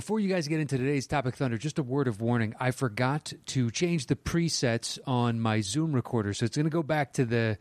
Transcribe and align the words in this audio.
Before 0.00 0.18
you 0.18 0.30
guys 0.30 0.48
get 0.48 0.60
into 0.60 0.78
today's 0.78 1.06
topic, 1.06 1.36
Thunder, 1.36 1.58
just 1.58 1.78
a 1.78 1.82
word 1.82 2.08
of 2.08 2.22
warning. 2.22 2.54
I 2.58 2.70
forgot 2.70 3.34
to 3.48 3.70
change 3.70 4.06
the 4.06 4.16
presets 4.16 4.98
on 5.06 5.38
my 5.38 5.60
Zoom 5.60 5.92
recorder, 5.92 6.32
so 6.32 6.46
it's 6.46 6.56
going 6.56 6.64
to 6.64 6.70
go 6.70 6.82
back 6.82 7.12
to 7.12 7.26
the 7.26 7.58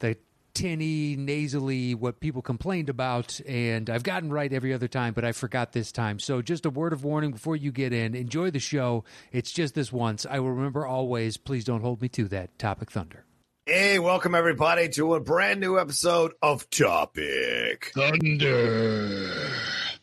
the 0.00 0.16
tinny, 0.52 1.14
nasally, 1.14 1.94
what 1.94 2.18
people 2.18 2.42
complained 2.42 2.88
about, 2.88 3.40
and 3.46 3.88
I've 3.88 4.02
gotten 4.02 4.32
right 4.32 4.52
every 4.52 4.74
other 4.74 4.88
time, 4.88 5.14
but 5.14 5.24
I 5.24 5.30
forgot 5.30 5.72
this 5.72 5.92
time. 5.92 6.18
So 6.18 6.42
just 6.42 6.66
a 6.66 6.70
word 6.70 6.92
of 6.92 7.04
warning 7.04 7.30
before 7.30 7.54
you 7.54 7.70
get 7.70 7.92
in. 7.92 8.16
Enjoy 8.16 8.50
the 8.50 8.58
show. 8.58 9.04
It's 9.30 9.52
just 9.52 9.76
this 9.76 9.92
once. 9.92 10.26
I 10.28 10.40
will 10.40 10.50
remember 10.50 10.84
always. 10.84 11.36
Please 11.36 11.64
don't 11.64 11.82
hold 11.82 12.02
me 12.02 12.08
to 12.08 12.26
that. 12.30 12.58
Topic 12.58 12.90
Thunder. 12.90 13.24
Hey, 13.64 14.00
welcome 14.00 14.34
everybody 14.34 14.88
to 14.88 15.14
a 15.14 15.20
brand 15.20 15.60
new 15.60 15.78
episode 15.78 16.32
of 16.42 16.68
Topic 16.68 17.92
Thunder. 17.94 19.52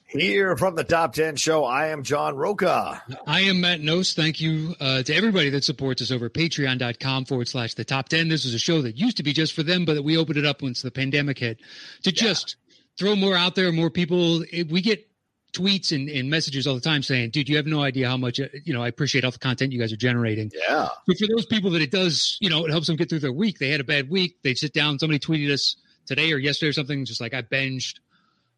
Here 0.07 0.55
from 0.55 0.75
the 0.75 0.85
Top 0.85 1.13
10 1.13 1.35
Show, 1.35 1.65
I 1.65 1.87
am 1.87 2.01
John 2.01 2.37
Rocha. 2.37 3.03
I 3.27 3.41
am 3.41 3.59
Matt 3.59 3.81
Knost. 3.81 4.15
Thank 4.15 4.39
you 4.39 4.73
uh, 4.79 5.03
to 5.03 5.13
everybody 5.13 5.49
that 5.49 5.65
supports 5.65 6.01
us 6.01 6.11
over 6.11 6.29
patreon.com 6.29 7.25
forward 7.25 7.49
slash 7.49 7.73
the 7.73 7.83
top 7.83 8.07
10. 8.07 8.29
This 8.29 8.45
is 8.45 8.53
a 8.53 8.59
show 8.59 8.81
that 8.83 8.95
used 8.95 9.17
to 9.17 9.23
be 9.23 9.33
just 9.33 9.51
for 9.51 9.63
them, 9.63 9.83
but 9.83 10.01
we 10.05 10.17
opened 10.17 10.37
it 10.37 10.45
up 10.45 10.61
once 10.61 10.81
the 10.81 10.91
pandemic 10.91 11.39
hit 11.39 11.59
to 12.03 12.11
yeah. 12.11 12.21
just 12.21 12.55
throw 12.97 13.17
more 13.17 13.35
out 13.35 13.55
there, 13.55 13.69
more 13.73 13.89
people. 13.89 14.45
We 14.69 14.79
get 14.79 15.09
tweets 15.51 15.93
and, 15.93 16.07
and, 16.07 16.29
messages 16.29 16.67
all 16.67 16.75
the 16.75 16.81
time 16.81 17.03
saying, 17.03 17.31
dude, 17.31 17.49
you 17.49 17.57
have 17.57 17.67
no 17.67 17.81
idea 17.81 18.07
how 18.07 18.17
much, 18.17 18.39
uh, 18.39 18.47
you 18.63 18.73
know, 18.73 18.83
I 18.83 18.87
appreciate 18.87 19.25
all 19.25 19.31
the 19.31 19.39
content 19.39 19.73
you 19.73 19.79
guys 19.79 19.91
are 19.91 19.97
generating. 19.97 20.53
Yeah. 20.55 20.87
But 21.05 21.17
for 21.17 21.27
those 21.27 21.45
people 21.45 21.71
that 21.71 21.81
it 21.81 21.91
does, 21.91 22.37
you 22.39 22.49
know, 22.49 22.65
it 22.65 22.71
helps 22.71 22.87
them 22.87 22.95
get 22.95 23.09
through 23.09 23.19
their 23.19 23.33
week. 23.33 23.59
They 23.59 23.71
had 23.71 23.81
a 23.81 23.85
bad 23.85 24.09
week. 24.09 24.37
They 24.41 24.53
sit 24.53 24.71
down. 24.71 24.99
Somebody 24.99 25.19
tweeted 25.19 25.51
us 25.51 25.75
today 26.05 26.31
or 26.31 26.37
yesterday 26.37 26.69
or 26.69 26.73
something, 26.73 27.03
just 27.03 27.19
like 27.19 27.33
I 27.33 27.41
binged 27.41 27.95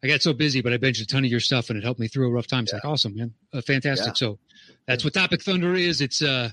I 0.02 0.06
got 0.06 0.22
so 0.22 0.32
busy, 0.32 0.62
but 0.62 0.72
I 0.72 0.78
binged 0.78 1.02
a 1.02 1.06
ton 1.06 1.24
of 1.24 1.30
your 1.30 1.40
stuff 1.40 1.68
and 1.68 1.78
it 1.78 1.84
helped 1.84 2.00
me 2.00 2.08
through 2.08 2.26
a 2.28 2.30
rough 2.30 2.46
time. 2.46 2.64
It's 2.64 2.72
yeah. 2.72 2.76
like 2.82 2.84
awesome, 2.86 3.14
man. 3.16 3.34
Uh, 3.52 3.60
fantastic. 3.60 4.08
Yeah. 4.08 4.12
So 4.14 4.38
that's 4.86 5.04
what 5.04 5.12
Topic 5.12 5.42
Thunder 5.42 5.74
is. 5.74 6.00
It's 6.00 6.22
uh 6.22 6.50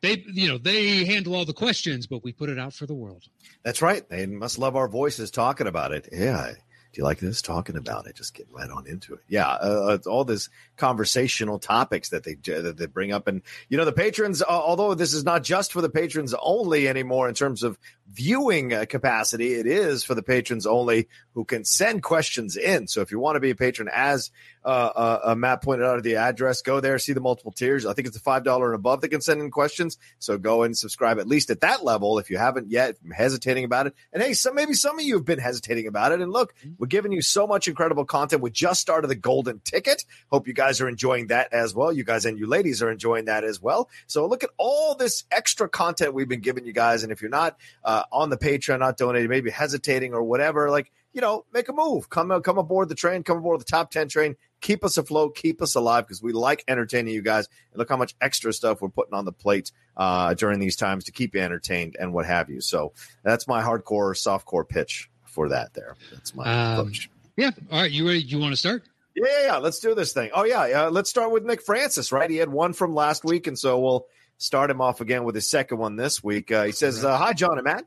they 0.00 0.24
you 0.26 0.48
know, 0.48 0.58
they 0.58 1.04
handle 1.04 1.34
all 1.34 1.44
the 1.44 1.52
questions, 1.52 2.06
but 2.06 2.22
we 2.22 2.32
put 2.32 2.50
it 2.50 2.58
out 2.58 2.74
for 2.74 2.86
the 2.86 2.94
world. 2.94 3.24
That's 3.64 3.82
right. 3.82 4.08
They 4.08 4.26
must 4.26 4.58
love 4.58 4.76
our 4.76 4.88
voices 4.88 5.30
talking 5.30 5.66
about 5.66 5.92
it. 5.92 6.08
Yeah. 6.12 6.52
Do 6.92 7.00
you 7.00 7.04
like 7.04 7.18
this? 7.18 7.42
Talking 7.42 7.76
about 7.76 8.06
it, 8.06 8.16
just 8.16 8.32
getting 8.32 8.52
right 8.54 8.70
on 8.70 8.86
into 8.86 9.12
it. 9.12 9.20
Yeah, 9.28 9.46
uh, 9.46 9.98
all 10.06 10.24
this 10.24 10.48
conversational 10.78 11.58
topics 11.58 12.08
that 12.08 12.24
they 12.24 12.34
that 12.46 12.78
they 12.78 12.86
bring 12.86 13.12
up, 13.12 13.28
and 13.28 13.42
you 13.68 13.76
know 13.76 13.84
the 13.84 13.92
patrons. 13.92 14.40
Uh, 14.40 14.46
although 14.48 14.94
this 14.94 15.12
is 15.12 15.22
not 15.22 15.44
just 15.44 15.70
for 15.72 15.82
the 15.82 15.90
patrons 15.90 16.34
only 16.40 16.88
anymore 16.88 17.28
in 17.28 17.34
terms 17.34 17.62
of 17.62 17.78
viewing 18.10 18.72
uh, 18.72 18.84
capacity, 18.88 19.54
it 19.54 19.66
is 19.66 20.04
for 20.04 20.14
the 20.14 20.22
patrons 20.22 20.66
only 20.66 21.08
who 21.34 21.44
can 21.44 21.64
send 21.64 22.02
questions 22.02 22.56
in. 22.56 22.88
So 22.88 23.00
if 23.00 23.10
you 23.10 23.18
want 23.18 23.36
to 23.36 23.40
be 23.40 23.50
a 23.50 23.54
patron, 23.54 23.88
as 23.92 24.30
uh, 24.64 24.68
uh, 24.68 25.20
uh, 25.24 25.34
Matt 25.34 25.62
pointed 25.62 25.86
out, 25.86 26.02
the 26.02 26.16
address, 26.16 26.62
go 26.62 26.80
there, 26.80 26.98
see 26.98 27.12
the 27.12 27.20
multiple 27.20 27.52
tiers. 27.52 27.86
I 27.86 27.92
think 27.92 28.08
it's 28.08 28.16
a 28.16 28.20
five 28.20 28.44
dollar 28.44 28.66
and 28.66 28.74
above 28.74 29.00
that 29.00 29.08
can 29.08 29.20
send 29.20 29.40
in 29.40 29.50
questions. 29.50 29.98
So 30.18 30.36
go 30.38 30.62
and 30.62 30.76
subscribe 30.76 31.18
at 31.18 31.26
least 31.26 31.50
at 31.50 31.60
that 31.60 31.84
level 31.84 32.18
if 32.18 32.30
you 32.30 32.38
haven't 32.38 32.70
yet. 32.70 32.96
hesitating 33.14 33.64
about 33.64 33.86
it, 33.86 33.94
and 34.12 34.22
hey, 34.22 34.32
some 34.32 34.54
maybe 34.54 34.74
some 34.74 34.98
of 34.98 35.04
you 35.04 35.14
have 35.14 35.24
been 35.24 35.38
hesitating 35.38 35.86
about 35.86 36.12
it. 36.12 36.20
And 36.20 36.32
look, 36.32 36.54
we're 36.78 36.86
giving 36.86 37.12
you 37.12 37.22
so 37.22 37.46
much 37.46 37.68
incredible 37.68 38.04
content. 38.04 38.42
We 38.42 38.50
just 38.50 38.80
started 38.80 39.08
the 39.08 39.14
golden 39.14 39.60
ticket. 39.60 40.04
Hope 40.30 40.48
you 40.48 40.54
guys 40.54 40.80
are 40.80 40.88
enjoying 40.88 41.28
that 41.28 41.52
as 41.52 41.74
well. 41.74 41.92
You 41.92 42.04
guys 42.04 42.24
and 42.26 42.38
you 42.38 42.46
ladies 42.46 42.82
are 42.82 42.90
enjoying 42.90 43.26
that 43.26 43.44
as 43.44 43.60
well. 43.62 43.88
So 44.06 44.26
look 44.26 44.44
at 44.44 44.50
all 44.56 44.94
this 44.94 45.24
extra 45.30 45.68
content 45.68 46.14
we've 46.14 46.28
been 46.28 46.40
giving 46.40 46.66
you 46.66 46.72
guys. 46.72 47.02
And 47.02 47.12
if 47.12 47.22
you're 47.22 47.30
not 47.30 47.56
uh, 47.84 48.04
on 48.12 48.30
the 48.30 48.36
Patreon, 48.36 48.80
not 48.80 48.96
donating, 48.96 49.28
maybe 49.28 49.50
hesitating 49.50 50.14
or 50.14 50.22
whatever, 50.22 50.70
like 50.70 50.90
you 51.12 51.20
know, 51.20 51.44
make 51.52 51.68
a 51.68 51.72
move. 51.72 52.10
Come 52.10 52.40
come 52.42 52.58
aboard 52.58 52.88
the 52.88 52.94
train. 52.94 53.22
Come 53.22 53.38
aboard 53.38 53.60
the 53.60 53.64
top 53.64 53.90
ten 53.90 54.08
train. 54.08 54.36
Keep 54.60 54.84
us 54.84 54.96
afloat. 54.98 55.34
Keep 55.34 55.62
us 55.62 55.74
alive 55.74 56.06
because 56.06 56.22
we 56.22 56.32
like 56.32 56.64
entertaining 56.68 57.14
you 57.14 57.22
guys. 57.22 57.48
And 57.72 57.78
look 57.78 57.88
how 57.88 57.96
much 57.96 58.14
extra 58.20 58.52
stuff 58.52 58.80
we're 58.80 58.88
putting 58.88 59.14
on 59.14 59.24
the 59.24 59.32
plate 59.32 59.72
uh, 59.96 60.34
during 60.34 60.60
these 60.60 60.76
times 60.76 61.04
to 61.04 61.12
keep 61.12 61.34
you 61.34 61.40
entertained 61.40 61.96
and 61.98 62.12
what 62.12 62.26
have 62.26 62.50
you. 62.50 62.60
So 62.60 62.92
that's 63.24 63.48
my 63.48 63.62
hardcore, 63.62 64.14
softcore 64.14 64.68
pitch 64.68 65.10
for 65.24 65.48
that. 65.48 65.74
There, 65.74 65.96
that's 66.12 66.34
my 66.34 66.44
um, 66.44 66.80
approach. 66.80 67.10
Yeah. 67.36 67.50
All 67.70 67.80
right. 67.80 67.90
You 67.90 68.06
ready? 68.06 68.20
You 68.20 68.38
want 68.38 68.52
to 68.52 68.56
start? 68.56 68.84
Yeah, 69.14 69.24
yeah, 69.28 69.46
yeah. 69.46 69.56
Let's 69.56 69.80
do 69.80 69.94
this 69.94 70.12
thing. 70.12 70.30
Oh 70.34 70.44
yeah, 70.44 70.66
yeah. 70.66 70.84
Let's 70.86 71.10
start 71.10 71.32
with 71.32 71.44
Nick 71.44 71.62
Francis. 71.62 72.12
Right. 72.12 72.30
He 72.30 72.36
had 72.36 72.50
one 72.50 72.74
from 72.74 72.94
last 72.94 73.24
week, 73.24 73.46
and 73.46 73.58
so 73.58 73.78
we'll 73.80 74.06
start 74.36 74.70
him 74.70 74.80
off 74.80 75.00
again 75.00 75.24
with 75.24 75.34
his 75.34 75.48
second 75.48 75.78
one 75.78 75.96
this 75.96 76.22
week. 76.22 76.52
Uh, 76.52 76.64
he 76.64 76.72
says, 76.72 77.04
uh, 77.04 77.16
"Hi, 77.16 77.32
John 77.32 77.58
and 77.58 77.64
Matt." 77.64 77.86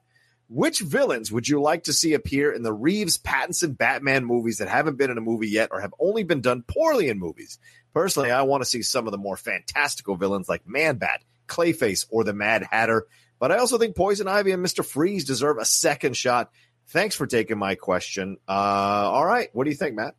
Which 0.54 0.82
villains 0.82 1.32
would 1.32 1.48
you 1.48 1.62
like 1.62 1.86
to 1.86 1.94
see 1.94 2.14
appear 2.14 2.52
in 2.52 2.62
the 2.62 2.74
Reeves 2.74 3.18
Pattinson 3.18 3.78
Batman 3.78 4.26
movies 4.26 4.58
that 4.58 4.68
haven't 4.68 4.98
been 4.98 5.10
in 5.10 5.18
a 5.18 5.22
movie 5.22 5.48
yet 5.48 5.70
or 5.72 5.80
have 5.80 5.94
only 5.98 6.24
been 6.24 6.42
done 6.42 6.66
poorly 6.68 7.08
in 7.08 7.20
movies? 7.20 7.58
Personally, 7.94 8.32
I 8.32 8.42
want 8.42 8.62
to 8.62 8.70
see 8.70 8.82
some 8.82 9.08
of 9.08 9.12
the 9.12 9.18
more 9.18 9.38
fantastical 9.38 10.18
villains 10.18 10.50
like 10.50 10.68
Man 10.68 10.98
Bat, 10.98 11.24
Clayface, 11.48 12.06
or 12.10 12.26
the 12.26 12.34
Mad 12.34 12.68
Hatter. 12.70 13.08
But 13.40 13.54
I 13.54 13.60
also 13.60 13.78
think 13.78 13.96
Poison 13.96 14.28
Ivy 14.28 14.52
and 14.52 14.66
Mr. 14.66 14.84
Freeze 14.84 15.24
deserve 15.24 15.58
a 15.58 15.64
second 15.64 16.18
shot. 16.18 16.52
Thanks 16.90 17.16
for 17.16 17.28
taking 17.28 17.58
my 17.58 17.76
question. 17.76 18.36
Uh, 18.46 18.52
all 18.52 19.26
right. 19.26 19.48
What 19.54 19.64
do 19.64 19.70
you 19.70 19.78
think, 19.78 19.96
Matt? 19.96 20.16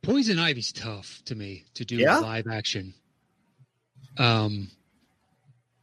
Poison 0.00 0.38
Ivy's 0.38 0.70
tough 0.70 1.22
to 1.24 1.34
me 1.34 1.64
to 1.74 1.84
do 1.84 1.96
yeah? 1.96 2.18
live 2.18 2.46
action. 2.46 2.94
Um, 4.16 4.70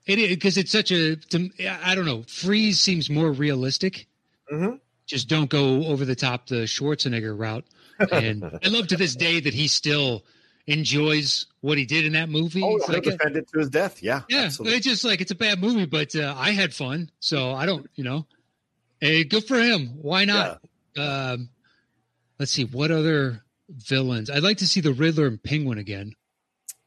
it 0.06 0.30
because 0.30 0.58
it's 0.58 0.72
such 0.72 0.92
a. 0.92 1.16
To, 1.16 1.50
I 1.84 1.96
don't 1.96 2.06
know. 2.06 2.24
Freeze 2.24 2.80
seems 2.80 3.10
more 3.10 3.32
realistic. 3.32 4.08
Mm-hmm. 4.52 4.76
Just 5.06 5.28
don't 5.28 5.50
go 5.50 5.86
over 5.86 6.06
the 6.06 6.16
top 6.16 6.48
the 6.48 6.64
Schwarzenegger 6.64 7.38
route. 7.38 7.66
And 8.12 8.44
I 8.64 8.70
love 8.70 8.88
to 8.88 8.98
this 8.98 9.16
day 9.16 9.40
that 9.40 9.54
he 9.54 9.68
still 9.68 10.24
enjoys 10.68 11.48
what 11.62 11.78
he 11.78 11.86
did 11.86 12.06
in 12.06 12.14
that 12.14 12.30
movie. 12.30 12.64
Oh, 12.64 12.80
he'll 12.86 12.94
like 12.94 13.04
defend 13.04 13.36
a, 13.36 13.42
to 13.42 13.60
his 13.60 13.70
death. 13.70 14.02
Yeah, 14.02 14.22
yeah. 14.30 14.44
Absolutely. 14.44 14.78
It's 14.78 14.86
just 14.86 15.04
like 15.04 15.22
it's 15.22 15.32
a 15.32 15.36
bad 15.36 15.60
movie, 15.60 15.86
but 15.86 16.16
uh, 16.16 16.34
I 16.38 16.52
had 16.52 16.74
fun, 16.74 17.10
so 17.20 17.52
I 17.52 17.66
don't. 17.66 17.90
You 17.96 18.04
know, 18.04 18.28
hey, 19.00 19.24
good 19.24 19.46
for 19.46 19.60
him. 19.60 20.00
Why 20.02 20.26
not? 20.26 20.62
Yeah. 20.96 21.32
Um, 21.32 21.50
let's 22.40 22.52
see 22.52 22.66
what 22.66 22.92
other 22.92 23.44
villains. 23.70 24.30
I'd 24.30 24.44
like 24.44 24.58
to 24.58 24.68
see 24.68 24.82
the 24.82 24.94
Riddler 24.94 25.28
and 25.28 25.42
Penguin 25.42 25.78
again. 25.78 26.16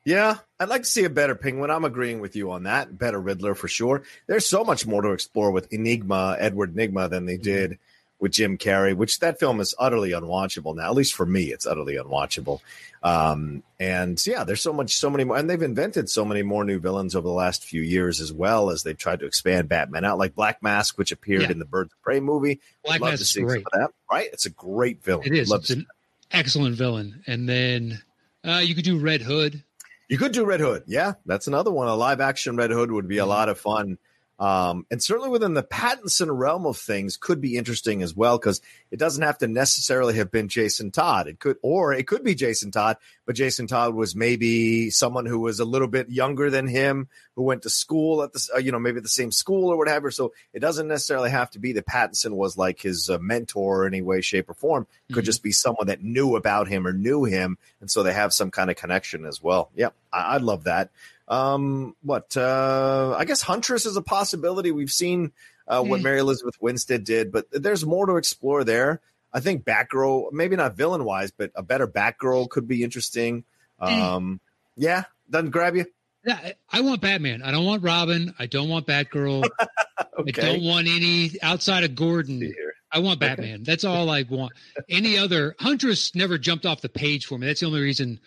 Yeah, 0.05 0.39
I'd 0.59 0.69
like 0.69 0.83
to 0.83 0.89
see 0.89 1.05
a 1.05 1.11
better 1.11 1.35
Penguin. 1.35 1.71
I'm 1.71 1.85
agreeing 1.85 2.21
with 2.21 2.35
you 2.35 2.51
on 2.51 2.63
that. 2.63 2.97
Better 2.99 3.21
Riddler 3.21 3.55
for 3.55 3.69
sure. 3.69 4.03
There's 4.27 4.47
so 4.47 4.65
much 4.65 4.87
more 4.87 5.03
to 5.03 5.11
explore 5.11 5.51
with 5.51 5.73
Enigma, 5.73 6.37
Edward 6.39 6.73
Enigma, 6.73 7.09
than 7.09 7.27
they 7.27 7.35
mm-hmm. 7.35 7.43
did 7.43 7.79
with 8.21 8.33
Jim 8.33 8.59
Carrey, 8.59 8.97
which 8.97 9.21
that 9.21 9.39
film 9.39 9.61
is 9.61 9.75
utterly 9.79 10.11
unwatchable 10.11 10.75
now. 10.75 10.87
At 10.87 10.95
least 10.95 11.15
for 11.15 11.27
me, 11.27 11.53
it's 11.53 11.67
utterly 11.67 11.97
unwatchable. 11.97 12.61
Um, 13.03 13.63
and 13.79 14.25
yeah, 14.27 14.45
there's 14.45 14.61
so 14.61 14.73
much, 14.73 14.97
so 14.97 15.09
many 15.09 15.25
more, 15.25 15.37
and 15.37 15.49
they've 15.49 15.63
invented 15.63 16.11
so 16.11 16.25
many 16.25 16.43
more 16.43 16.65
new 16.65 16.81
villains 16.81 17.15
over 17.15 17.29
the 17.29 17.35
last 17.35 17.65
few 17.65 17.83
years 17.83 18.21
as 18.21 18.33
well 18.33 18.71
as 18.71 18.83
they've 18.83 18.99
tried 18.99 19.21
to 19.21 19.27
expand 19.27 19.69
Batman 19.69 20.05
out, 20.05 20.19
like 20.19 20.35
Black 20.35 20.63
Mask, 20.63 20.99
which 20.99 21.13
appeared 21.13 21.43
yeah. 21.43 21.53
in 21.53 21.59
the 21.59 21.65
Birds 21.65 21.93
of 21.93 22.03
Prey 22.03 22.19
movie. 22.19 22.61
Black 22.85 23.01
Mask 23.01 23.21
is 23.21 23.33
great. 23.37 23.65
That, 23.73 23.91
right? 24.11 24.29
It's 24.33 24.47
a 24.47 24.51
great 24.51 25.03
villain. 25.05 25.27
It 25.27 25.35
is. 25.35 25.49
Love 25.49 25.61
it's 25.61 25.71
an 25.71 25.87
excellent 26.33 26.75
villain. 26.75 27.23
And 27.29 27.49
then 27.49 28.03
uh, 28.45 28.63
you 28.65 28.75
could 28.75 28.85
do 28.85 28.99
Red 28.99 29.23
Hood. 29.23 29.63
You 30.09 30.17
could 30.19 30.33
do 30.33 30.45
Red 30.45 30.61
Hood. 30.61 30.85
Yeah, 30.87 31.15
that's 31.27 31.47
another 31.47 31.71
one. 31.71 31.89
A 31.89 31.95
live 31.95 32.21
action 32.21 32.57
Red 32.57 32.71
Hood 32.71 32.91
would 32.91 33.09
be 33.09 33.19
a 33.19 33.23
mm-hmm. 33.23 33.31
lot 33.31 33.49
of 33.49 33.61
fun. 33.61 33.99
Um, 34.39 34.87
and 34.89 35.03
certainly 35.03 35.31
within 35.31 35.55
the 35.55 35.65
Pattinson 35.65 36.29
realm 36.31 36.65
of 36.65 36.77
things 36.77 37.17
could 37.17 37.41
be 37.41 37.57
interesting 37.57 38.03
as 38.03 38.15
well 38.15 38.39
because 38.39 38.61
it 38.93 38.99
doesn't 38.99 39.25
have 39.25 39.39
to 39.39 39.49
necessarily 39.49 40.15
have 40.15 40.31
been 40.31 40.49
Jason 40.49 40.93
Todd. 40.93 41.27
It 41.27 41.41
could, 41.41 41.57
or 41.61 41.93
it 41.93 42.07
could 42.07 42.23
be 42.23 42.37
Jason 42.37 42.71
Todd, 42.71 42.99
but 43.27 43.35
Jason 43.35 43.67
Todd 43.67 43.95
was 43.95 44.15
maybe 44.15 44.91
someone 44.91 45.27
who 45.27 45.41
was 45.41 45.59
a 45.59 45.65
little 45.65 45.89
bit 45.89 46.09
younger 46.09 46.51
than 46.51 46.69
him, 46.69 47.09
who 47.35 47.43
went 47.43 47.63
to 47.63 47.71
school 47.71 48.23
at 48.23 48.33
the, 48.33 48.49
uh, 48.55 48.59
you 48.59 48.71
know, 48.71 48.79
maybe 48.79 49.01
the 49.01 49.09
same 49.09 49.33
school 49.33 49.71
or 49.71 49.77
whatever. 49.77 50.13
So 50.13 50.33
it 50.53 50.61
doesn't 50.61 50.87
necessarily 50.87 51.31
have 51.31 51.51
to 51.51 51.59
be 51.59 51.73
that 51.73 51.87
Pattinson 51.87 52.33
was 52.33 52.57
like 52.57 52.81
his 52.81 53.11
uh, 53.11 53.19
mentor 53.19 53.89
in 53.89 53.95
any 53.95 54.03
way, 54.03 54.21
shape, 54.21 54.49
or 54.49 54.55
form. 54.55 54.87
It 55.09 55.15
could 55.15 55.23
mm-hmm. 55.23 55.27
just 55.27 55.43
be 55.43 55.53
someone 55.53 55.89
that 55.89 56.03
knew 56.03 56.37
about 56.37 56.69
him 56.69 56.87
or 56.87 56.93
knew 56.93 57.25
him, 57.25 57.59
and 57.81 57.91
so 57.91 58.05
they 58.05 58.13
have 58.13 58.33
some 58.33 58.53
kind 58.53 58.71
of 58.71 58.77
connection 58.77 59.25
as 59.27 59.43
well. 59.43 59.71
Yeah, 59.75 59.91
I, 60.13 60.35
I 60.35 60.37
love 60.37 60.65
that. 60.65 60.91
Um, 61.29 61.95
what? 62.03 62.37
Uh, 62.37 63.15
I 63.17 63.25
guess 63.25 63.43
Huntress 63.43 63.87
is 63.87 63.97
a 63.97 64.03
possibility. 64.03 64.71
We've 64.71 64.91
seen 64.91 65.33
uh, 65.67 65.83
what 65.83 66.01
Mm. 66.01 66.05
Mary 66.05 66.19
Elizabeth 66.21 66.57
Winstead 66.61 67.05
did, 67.05 67.31
but 67.31 67.47
there's 67.53 67.85
more 67.85 68.07
to 68.07 68.17
explore 68.17 68.65
there. 68.65 69.01
I 69.33 69.41
think 69.41 69.65
Batgirl, 69.65 70.33
maybe 70.33 70.57
not 70.57 70.75
villain 70.77 71.05
wise, 71.05 71.31
but 71.31 71.51
a 71.55 71.63
better 71.63 71.87
Batgirl 71.87 72.49
could 72.49 72.67
be 72.67 72.83
interesting. 72.83 73.45
Mm. 73.81 73.87
Um, 74.01 74.41
yeah, 74.77 75.05
doesn't 75.29 75.51
grab 75.51 75.77
you. 75.77 75.85
Yeah, 76.25 76.39
I- 76.43 76.55
I 76.73 76.81
want 76.81 77.01
Batman. 77.03 77.43
I 77.43 77.51
don't 77.51 77.65
want 77.67 77.83
Robin. 77.83 78.35
I 78.39 78.47
don't 78.47 78.69
want 78.69 78.87
Batgirl. 78.87 79.45
okay. 80.19 80.43
I 80.43 80.53
don't 80.53 80.63
want 80.65 80.89
any 80.89 81.33
outside 81.43 81.85
of 81.85 81.95
Gordon. 81.95 82.53
I 82.91 83.01
want 83.01 83.21
Batman. 83.21 83.63
That's 83.65 83.85
all 83.85 84.09
I 84.09 84.23
want. 84.29 84.53
Any 84.89 85.19
other 85.19 85.55
Huntress 85.61 86.15
never 86.15 86.39
jumped 86.39 86.65
off 86.65 86.81
the 86.81 86.89
page 86.89 87.27
for 87.27 87.39
me. 87.39 87.47
That's 87.47 87.61
the 87.61 87.67
only 87.67 87.83
reason 87.83 88.19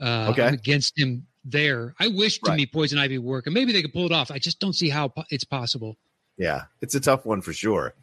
uh, 0.00 0.28
Okay. 0.30 0.42
I'm 0.46 0.54
against 0.54 0.98
him 0.98 1.26
there. 1.46 1.94
I 1.98 2.08
wish 2.08 2.38
to 2.40 2.50
Right. 2.50 2.56
me 2.56 2.66
Poison 2.66 2.98
Ivy 2.98 3.18
work, 3.18 3.46
and 3.46 3.54
maybe 3.54 3.72
they 3.72 3.82
could 3.82 3.92
pull 3.92 4.06
it 4.06 4.12
off. 4.12 4.30
I 4.30 4.38
just 4.38 4.60
don't 4.60 4.72
see 4.74 4.88
how 4.88 5.08
po- 5.08 5.24
it's 5.30 5.44
possible. 5.44 5.96
Yeah, 6.36 6.64
it's 6.82 6.94
a 6.94 7.00
tough 7.00 7.24
one 7.24 7.40
for 7.40 7.52
sure. 7.52 7.94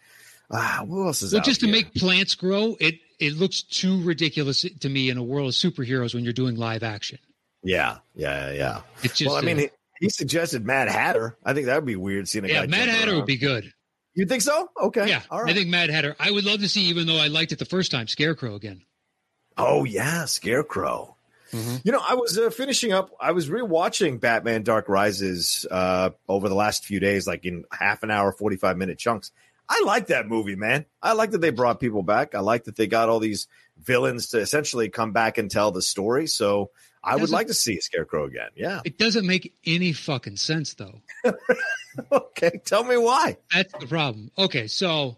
Ah, 0.51 0.83
who 0.87 1.05
else 1.05 1.21
is 1.21 1.33
Well, 1.33 1.41
just 1.41 1.61
to 1.61 1.67
make 1.67 1.93
plants 1.93 2.35
grow, 2.35 2.75
it 2.79 2.95
it 3.19 3.33
looks 3.33 3.61
too 3.63 4.01
ridiculous 4.03 4.65
to 4.79 4.89
me 4.89 5.09
in 5.09 5.17
a 5.17 5.23
world 5.23 5.49
of 5.49 5.53
superheroes 5.55 6.13
when 6.13 6.23
you're 6.23 6.33
doing 6.33 6.55
live 6.55 6.83
action. 6.83 7.19
Yeah, 7.63 7.99
yeah, 8.15 8.51
yeah. 8.51 8.81
It's 9.03 9.17
just 9.17 9.29
well, 9.29 9.37
I 9.37 9.41
mean, 9.41 9.57
uh, 9.57 9.61
he, 9.61 9.69
he 10.01 10.09
suggested 10.09 10.65
Mad 10.65 10.89
Hatter. 10.89 11.37
I 11.45 11.53
think 11.53 11.67
that 11.67 11.75
would 11.75 11.85
be 11.85 11.95
weird 11.95 12.27
seeing 12.27 12.43
a 12.45 12.47
yeah, 12.49 12.61
guy. 12.61 12.67
Mad 12.67 12.89
Hatter 12.89 13.11
around. 13.11 13.19
would 13.19 13.25
be 13.25 13.37
good. 13.37 13.71
You 14.15 14.25
think 14.25 14.41
so? 14.41 14.69
Okay. 14.79 15.07
Yeah, 15.07 15.21
All 15.31 15.41
right. 15.41 15.51
I 15.51 15.53
think 15.55 15.69
Mad 15.69 15.89
Hatter. 15.89 16.15
I 16.19 16.29
would 16.29 16.43
love 16.43 16.59
to 16.59 16.69
see, 16.69 16.81
even 16.85 17.07
though 17.07 17.17
I 17.17 17.27
liked 17.27 17.51
it 17.51 17.59
the 17.59 17.65
first 17.65 17.89
time, 17.91 18.07
Scarecrow 18.07 18.55
again. 18.55 18.81
Oh 19.57 19.85
yeah, 19.85 20.25
Scarecrow. 20.25 21.15
Mhm. 21.53 21.81
You 21.85 21.91
know, 21.91 22.01
I 22.05 22.15
was 22.15 22.37
uh, 22.37 22.49
finishing 22.49 22.91
up. 22.91 23.11
I 23.21 23.31
was 23.31 23.49
rewatching 23.49 24.19
Batman: 24.19 24.63
Dark 24.63 24.89
Rises 24.89 25.65
uh, 25.69 26.09
over 26.27 26.49
the 26.49 26.55
last 26.55 26.83
few 26.83 26.99
days, 26.99 27.27
like 27.27 27.45
in 27.45 27.63
half 27.71 28.03
an 28.03 28.11
hour, 28.11 28.31
forty-five 28.31 28.75
minute 28.77 28.97
chunks. 28.97 29.31
I 29.69 29.81
like 29.85 30.07
that 30.07 30.27
movie, 30.27 30.55
man. 30.57 30.85
I 31.01 31.13
like 31.13 31.31
that 31.31 31.37
they 31.39 31.51
brought 31.51 31.79
people 31.79 32.03
back. 32.03 32.35
I 32.35 32.39
like 32.41 32.65
that 32.65 32.75
they 32.75 32.87
got 32.87 33.07
all 33.07 33.19
these 33.19 33.47
villains 33.77 34.29
to 34.29 34.39
essentially 34.39 34.89
come 34.89 35.13
back 35.13 35.37
and 35.37 35.49
tell 35.49 35.71
the 35.71 35.81
story. 35.81 36.27
So 36.27 36.71
I 37.03 37.15
would 37.15 37.29
like 37.29 37.47
to 37.47 37.53
see 37.53 37.79
Scarecrow 37.79 38.25
again. 38.25 38.49
Yeah. 38.55 38.81
It 38.83 38.97
doesn't 38.97 39.25
make 39.25 39.53
any 39.65 39.93
fucking 39.93 40.35
sense, 40.37 40.73
though. 40.73 41.01
okay. 42.11 42.59
Tell 42.65 42.83
me 42.83 42.97
why. 42.97 43.37
That's 43.53 43.73
the 43.79 43.87
problem. 43.87 44.31
Okay, 44.37 44.67
so, 44.67 45.17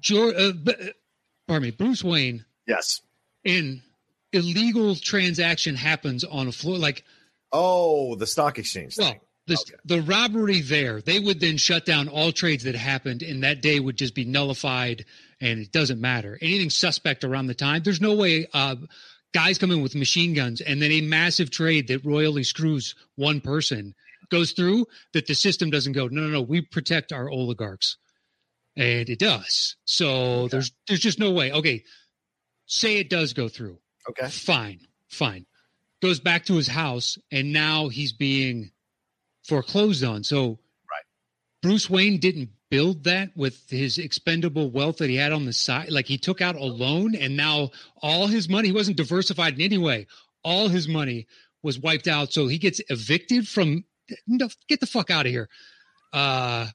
George, 0.00 0.34
uh, 0.34 0.52
uh, 0.66 0.72
pardon 1.46 1.62
me, 1.68 1.70
Bruce 1.70 2.02
Wayne, 2.04 2.44
Yes. 2.66 3.00
an 3.44 3.82
illegal 4.32 4.94
transaction 4.96 5.74
happens 5.74 6.24
on 6.24 6.48
a 6.48 6.52
floor, 6.52 6.78
like 6.78 7.04
Oh, 7.52 8.14
the 8.14 8.26
stock 8.26 8.58
exchange. 8.58 8.96
Well, 8.96 9.10
thing. 9.12 9.20
the, 9.48 9.54
Okay. 9.54 9.74
the 9.84 10.02
robbery 10.02 10.60
there, 10.60 11.00
they 11.00 11.18
would 11.18 11.40
then 11.40 11.56
shut 11.56 11.84
down 11.84 12.08
all 12.08 12.30
trades 12.30 12.62
that 12.64 12.76
happened, 12.76 13.22
and 13.22 13.42
that 13.42 13.60
day 13.60 13.80
would 13.80 13.96
just 13.96 14.14
be 14.14 14.24
nullified, 14.24 15.04
and 15.40 15.58
it 15.60 15.72
doesn't 15.72 16.00
matter. 16.00 16.38
Anything 16.40 16.70
suspect 16.70 17.24
around 17.24 17.48
the 17.48 17.54
time, 17.54 17.82
there's 17.82 18.00
no 18.00 18.14
way 18.14 18.46
uh, 18.54 18.76
guys 19.34 19.58
come 19.58 19.72
in 19.72 19.82
with 19.82 19.96
machine 19.96 20.32
guns, 20.34 20.60
and 20.60 20.80
then 20.80 20.92
a 20.92 21.00
massive 21.00 21.50
trade 21.50 21.88
that 21.88 22.04
royally 22.04 22.44
screws 22.44 22.94
one 23.16 23.40
person 23.40 23.94
goes 24.30 24.52
through, 24.52 24.86
that 25.12 25.26
the 25.26 25.34
system 25.34 25.70
doesn't 25.70 25.92
go, 25.94 26.06
no, 26.06 26.20
no, 26.22 26.28
no, 26.28 26.40
we 26.42 26.60
protect 26.60 27.12
our 27.12 27.28
oligarchs. 27.28 27.96
And 28.76 29.08
it 29.10 29.18
does. 29.18 29.74
So 29.84 30.46
there's 30.46 30.70
there's 30.86 31.00
just 31.00 31.18
no 31.18 31.32
way. 31.32 31.50
Okay, 31.50 31.82
say 32.66 32.98
it 32.98 33.10
does 33.10 33.32
go 33.32 33.48
through 33.48 33.78
Okay. 34.08 34.28
fine, 34.28 34.80
fine. 35.08 35.46
Goes 36.02 36.20
back 36.20 36.46
to 36.46 36.54
his 36.54 36.66
house, 36.68 37.18
and 37.30 37.52
now 37.52 37.88
he's 37.88 38.12
being 38.12 38.70
foreclosed 39.44 40.02
on. 40.04 40.24
So, 40.24 40.58
Right. 40.90 41.04
Bruce 41.62 41.90
Wayne 41.90 42.18
didn't 42.18 42.50
build 42.70 43.04
that 43.04 43.36
with 43.36 43.68
his 43.68 43.98
expendable 43.98 44.70
wealth 44.70 44.98
that 44.98 45.10
he 45.10 45.16
had 45.16 45.32
on 45.32 45.44
the 45.44 45.52
side. 45.52 45.90
Like 45.90 46.06
he 46.06 46.16
took 46.18 46.40
out 46.40 46.56
a 46.56 46.64
loan, 46.64 47.14
and 47.14 47.36
now 47.36 47.70
all 48.02 48.26
his 48.28 48.48
money, 48.48 48.68
he 48.68 48.72
wasn't 48.72 48.96
diversified 48.96 49.54
in 49.54 49.60
any 49.60 49.78
way. 49.78 50.06
All 50.42 50.68
his 50.68 50.88
money 50.88 51.26
was 51.62 51.78
wiped 51.78 52.08
out. 52.08 52.32
So 52.32 52.46
he 52.46 52.56
gets 52.58 52.80
evicted 52.88 53.46
from, 53.46 53.84
no, 54.26 54.48
get 54.68 54.80
the 54.80 54.86
fuck 54.86 55.10
out 55.10 55.26
of 55.26 55.32
here. 55.32 55.48
Uh, 56.12 56.68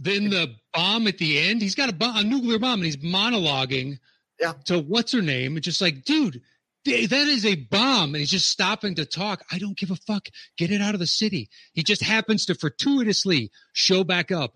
then 0.00 0.30
the 0.30 0.56
bomb 0.74 1.06
at 1.06 1.18
the 1.18 1.38
end, 1.38 1.62
he's 1.62 1.74
got 1.76 1.88
a, 1.88 1.92
bomb, 1.92 2.16
a 2.16 2.24
nuclear 2.24 2.58
bomb, 2.58 2.80
and 2.80 2.84
he's 2.84 2.96
monologuing 2.96 3.98
Yeah. 4.40 4.54
to 4.64 4.78
what's 4.80 5.12
her 5.12 5.22
name, 5.22 5.54
and 5.56 5.62
just 5.62 5.80
like, 5.80 6.04
dude, 6.04 6.42
that 6.86 7.28
is 7.28 7.44
a 7.44 7.54
bomb, 7.56 8.14
and 8.14 8.16
he's 8.16 8.30
just 8.30 8.48
stopping 8.48 8.94
to 8.96 9.04
talk. 9.04 9.42
I 9.50 9.58
don't 9.58 9.76
give 9.76 9.90
a 9.90 9.96
fuck. 9.96 10.28
Get 10.56 10.70
it 10.70 10.80
out 10.80 10.94
of 10.94 11.00
the 11.00 11.06
city. 11.06 11.48
He 11.72 11.82
just 11.82 12.02
happens 12.02 12.46
to 12.46 12.54
fortuitously 12.54 13.50
show 13.72 14.04
back 14.04 14.30
up 14.32 14.54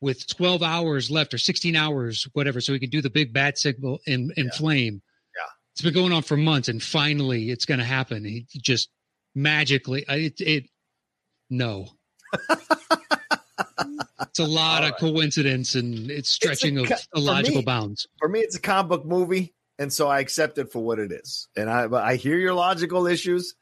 with 0.00 0.26
12 0.26 0.62
hours 0.62 1.10
left 1.10 1.32
or 1.34 1.38
16 1.38 1.76
hours, 1.76 2.26
whatever, 2.32 2.60
so 2.60 2.72
he 2.72 2.78
can 2.80 2.90
do 2.90 3.00
the 3.02 3.10
big 3.10 3.32
bat 3.32 3.58
signal 3.58 4.00
in, 4.06 4.32
in 4.36 4.50
flame. 4.50 5.02
Yeah. 5.36 5.48
It's 5.74 5.82
been 5.82 5.94
going 5.94 6.12
on 6.12 6.22
for 6.22 6.36
months, 6.36 6.68
and 6.68 6.82
finally 6.82 7.50
it's 7.50 7.64
going 7.66 7.78
to 7.78 7.84
happen. 7.86 8.24
He 8.24 8.46
just 8.60 8.88
magically, 9.34 10.06
uh, 10.08 10.14
it, 10.16 10.40
it 10.40 10.64
no. 11.50 11.86
it's 14.22 14.38
a 14.38 14.44
lot 14.44 14.82
All 14.82 14.88
of 14.88 14.92
right. 14.92 14.96
coincidence 15.00 15.74
and 15.74 16.10
it's 16.10 16.30
stretching 16.30 16.76
co- 16.76 16.82
of 16.82 16.88
for 16.88 16.96
illogical 17.16 17.60
me- 17.60 17.64
bounds. 17.64 18.08
for 18.18 18.28
me, 18.28 18.40
it's 18.40 18.56
a 18.56 18.60
comic 18.60 18.88
book 18.88 19.04
movie, 19.06 19.54
and 19.78 19.92
so 19.92 20.08
I 20.08 20.20
accept 20.20 20.58
it 20.58 20.70
for 20.72 20.80
what 20.80 20.98
it 20.98 21.12
is. 21.12 21.48
And 21.56 21.68
I, 21.70 21.86
but 21.86 22.02
I 22.04 22.16
hear 22.16 22.36
your 22.36 22.54
logical 22.54 23.06
issues, 23.06 23.54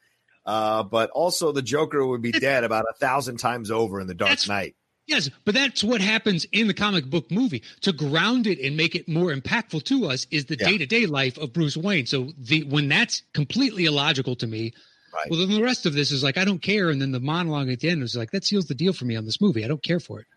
uh, 0.45 0.83
but 0.83 1.09
also 1.11 1.51
the 1.51 1.61
Joker 1.61 2.05
would 2.05 2.21
be 2.21 2.31
dead 2.31 2.63
about 2.63 2.85
a 2.89 2.93
thousand 2.99 3.37
times 3.37 3.71
over 3.71 3.99
in 3.99 4.07
the 4.07 4.13
Dark 4.13 4.29
That's- 4.31 4.47
Knight. 4.47 4.75
Yes, 5.07 5.29
but 5.43 5.55
that's 5.55 5.83
what 5.83 5.99
happens 5.99 6.45
in 6.53 6.67
the 6.67 6.73
comic 6.73 7.05
book 7.09 7.29
movie. 7.31 7.63
To 7.81 7.91
ground 7.91 8.47
it 8.47 8.59
and 8.59 8.77
make 8.77 8.95
it 8.95 9.09
more 9.09 9.33
impactful 9.33 9.83
to 9.85 10.05
us 10.05 10.25
is 10.31 10.45
the 10.45 10.55
day 10.55 10.77
to 10.77 10.85
day 10.85 11.05
life 11.05 11.37
of 11.37 11.51
Bruce 11.51 11.75
Wayne. 11.75 12.05
So 12.05 12.31
the 12.37 12.63
when 12.63 12.87
that's 12.87 13.23
completely 13.33 13.85
illogical 13.85 14.35
to 14.37 14.47
me, 14.47 14.73
Right. 15.13 15.29
well, 15.29 15.39
then 15.39 15.49
the 15.49 15.61
rest 15.63 15.85
of 15.85 15.93
this 15.93 16.11
is 16.11 16.23
like 16.23 16.37
I 16.37 16.45
don't 16.45 16.61
care, 16.61 16.89
and 16.89 17.01
then 17.01 17.11
the 17.11 17.19
monologue 17.19 17.67
at 17.69 17.81
the 17.81 17.89
end 17.89 18.03
is 18.03 18.15
like 18.15 18.31
that 18.31 18.45
seals 18.45 18.67
the 18.67 18.75
deal 18.75 18.93
for 18.93 19.03
me 19.03 19.17
on 19.17 19.25
this 19.25 19.41
movie. 19.41 19.65
I 19.65 19.67
don't 19.67 19.83
care 19.83 19.99
for 19.99 20.21
it. 20.21 20.27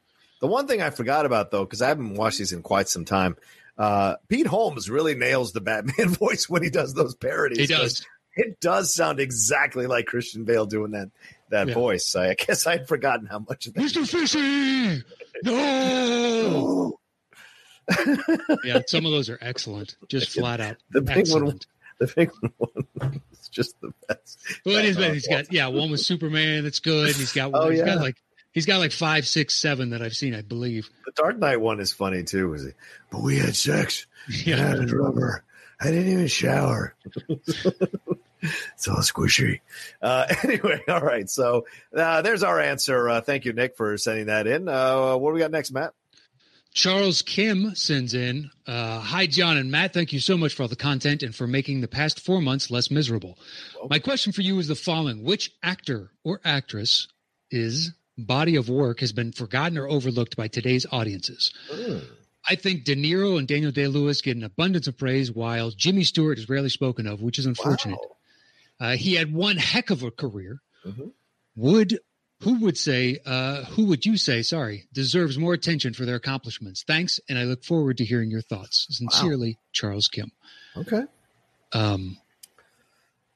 The 0.41 0.49
one 0.49 0.67
thing 0.67 0.83
I 0.83 0.91
forgot 0.91 1.25
about 1.25 1.53
though, 1.53 1.65
because 1.65 1.81
I 1.83 1.89
haven't 1.89 2.15
watched 2.15 2.39
these 2.39 2.53
in 2.53 2.63
quite 2.63 2.89
some 2.89 3.05
time, 3.05 3.37
uh, 3.79 4.17
Pete 4.29 4.47
Holmes 4.47 4.89
really 4.91 5.15
nails 5.15 5.53
the 5.53 5.61
Batman 5.61 6.09
voice 6.15 6.49
when 6.49 6.63
he 6.63 6.71
does 6.71 6.95
those 6.95 7.15
parodies. 7.15 7.59
He 7.59 7.67
does. 7.67 8.05
It 8.37 8.59
does 8.61 8.93
sound 8.93 9.21
exactly 9.21 9.87
like 9.87 10.07
Christian 10.07 10.45
Bale 10.45 10.67
doing 10.67 10.91
that 10.93 11.11
that 11.51 11.69
Yeah. 11.69 11.75
voice. 11.75 12.17
I 12.17 12.35
guess 12.35 12.67
I'd 12.67 12.89
forgotten 12.89 13.27
how 13.27 13.39
much 13.41 13.67
of 13.67 13.75
that. 13.75 13.81
Mr. 13.81 14.07
Fishy, 14.09 15.05
no. 15.45 16.99
yeah, 18.65 18.81
some 18.87 19.05
of 19.05 19.13
those 19.13 19.29
are 19.29 19.39
excellent, 19.43 19.97
just 20.09 20.33
flat 20.33 20.61
out. 20.61 20.77
The 20.91 21.03
big 21.03 21.29
one, 21.31 21.61
the 22.01 22.13
big 22.17 22.31
one, 22.57 23.21
is 23.33 23.49
just 23.51 23.79
the 23.81 23.93
best. 24.09 24.39
Well, 24.65 24.77
it 24.79 24.87
is. 24.87 24.97
But 24.97 25.13
he's 25.13 25.29
got 25.29 25.53
yeah, 25.53 25.67
one 25.69 25.91
with 25.91 26.01
Superman 26.01 26.65
that's 26.65 26.81
good. 26.81 27.15
He's 27.15 27.33
got 27.33 27.53
one. 27.53 27.63
Oh, 27.63 27.69
he's 27.71 27.81
yeah. 27.81 27.87
got 27.87 27.99
like 28.01 28.17
he's 28.55 28.65
got 28.65 28.79
like 28.79 28.93
five, 28.93 29.27
six, 29.27 29.55
seven 29.55 29.91
that 29.91 30.01
I've 30.01 30.17
seen, 30.17 30.35
I 30.35 30.41
believe. 30.41 30.89
The 31.05 31.13
Dark 31.13 31.39
Knight 31.39 31.61
one 31.61 31.81
is 31.81 31.93
funny 31.93 32.23
too. 32.23 32.55
Is 32.55 32.65
it? 32.65 32.77
But 33.11 33.21
we 33.21 33.39
had 33.39 33.55
sex. 33.55 34.07
Yeah. 34.47 34.55
I 34.57 34.81
had 34.81 34.91
rubber. 34.91 35.45
I 35.79 35.91
didn't 35.91 36.11
even 36.11 36.29
shower. 36.29 36.95
it's 38.41 38.89
all 38.89 38.97
squishy. 38.97 39.61
Uh, 40.01 40.27
anyway, 40.43 40.83
all 40.89 41.03
right. 41.03 41.29
So 41.29 41.67
uh, 41.95 42.23
there's 42.23 42.43
our 42.43 42.59
answer. 42.59 43.07
Uh, 43.07 43.21
thank 43.21 43.45
you, 43.45 43.53
Nick, 43.53 43.77
for 43.77 43.99
sending 43.99 44.27
that 44.27 44.47
in. 44.47 44.67
Uh, 44.67 45.17
what 45.19 45.29
do 45.29 45.35
we 45.35 45.41
got 45.41 45.51
next, 45.51 45.73
Matt? 45.73 45.93
Charles 46.73 47.21
Kim 47.21 47.75
sends 47.75 48.15
in, 48.15 48.51
uh, 48.67 48.99
Hi, 49.01 49.27
John 49.27 49.57
and 49.57 49.71
Matt. 49.71 49.93
Thank 49.93 50.13
you 50.13 50.21
so 50.21 50.37
much 50.37 50.55
for 50.55 50.63
all 50.63 50.69
the 50.69 50.75
content 50.75 51.23
and 51.23 51.35
for 51.35 51.47
making 51.47 51.83
the 51.83 51.89
past 51.89 52.19
four 52.19 52.41
months 52.41 52.71
less 52.71 52.91
miserable. 52.91 53.39
My 53.89 53.99
question 53.99 54.33
for 54.33 54.41
you 54.41 54.59
is 54.59 54.69
the 54.69 54.75
following 54.75 55.23
Which 55.23 55.53
actor 55.63 56.11
or 56.25 56.41
actress 56.45 57.09
is 57.51 57.93
body 58.19 58.57
of 58.57 58.69
work 58.69 59.01
has 59.01 59.13
been 59.13 59.33
forgotten 59.33 59.79
or 59.79 59.89
overlooked 59.89 60.37
by 60.37 60.49
today's 60.49 60.87
audiences? 60.91 61.53
I 62.49 62.55
think 62.57 62.85
De 62.85 62.95
Niro 62.95 63.39
and 63.39 63.49
Daniel 63.49 63.73
Day 63.73 63.87
Lewis 63.87 64.21
get 64.21 64.37
an 64.37 64.45
abundance 64.45 64.87
of 64.87 64.99
praise, 64.99 65.33
while 65.33 65.71
Jimmy 65.71 66.05
Stewart 66.05 66.39
is 66.39 66.49
rarely 66.49 66.69
spoken 66.69 67.07
of, 67.07 67.23
which 67.23 67.39
is 67.39 67.47
unfortunate. 67.47 67.99
Wow. 68.81 68.89
Uh, 68.89 68.97
he 68.97 69.15
had 69.15 69.33
one 69.33 69.57
heck 69.57 69.91
of 69.91 70.03
a 70.03 70.11
career. 70.11 70.61
Mhm. 70.85 71.13
Would 71.57 72.01
who 72.41 72.59
would 72.61 72.77
say 72.77 73.19
uh, 73.25 73.65
who 73.65 73.87
would 73.87 74.05
you 74.05 74.17
say 74.19 74.43
sorry 74.43 74.87
deserves 74.93 75.39
more 75.39 75.55
attention 75.55 75.95
for 75.95 76.05
their 76.05 76.17
accomplishments? 76.17 76.85
Thanks, 76.87 77.21
and 77.29 77.39
I 77.39 77.45
look 77.45 77.65
forward 77.65 77.97
to 77.99 78.05
hearing 78.05 78.31
your 78.31 78.43
thoughts. 78.43 78.87
Sincerely, 78.91 79.59
Charles 79.73 80.09
Kim. 80.09 80.31
Okay. 80.77 81.05
Um, 81.73 82.19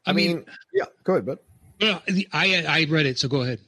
I 0.05 0.13
mean, 0.13 0.45
yeah. 0.75 0.85
Go 1.05 1.15
ahead, 1.15 1.25
bud. 1.27 1.39
I 2.33 2.65
I 2.69 2.87
read 2.91 3.07
it, 3.07 3.19
so 3.19 3.29
go 3.29 3.43
ahead. 3.43 3.61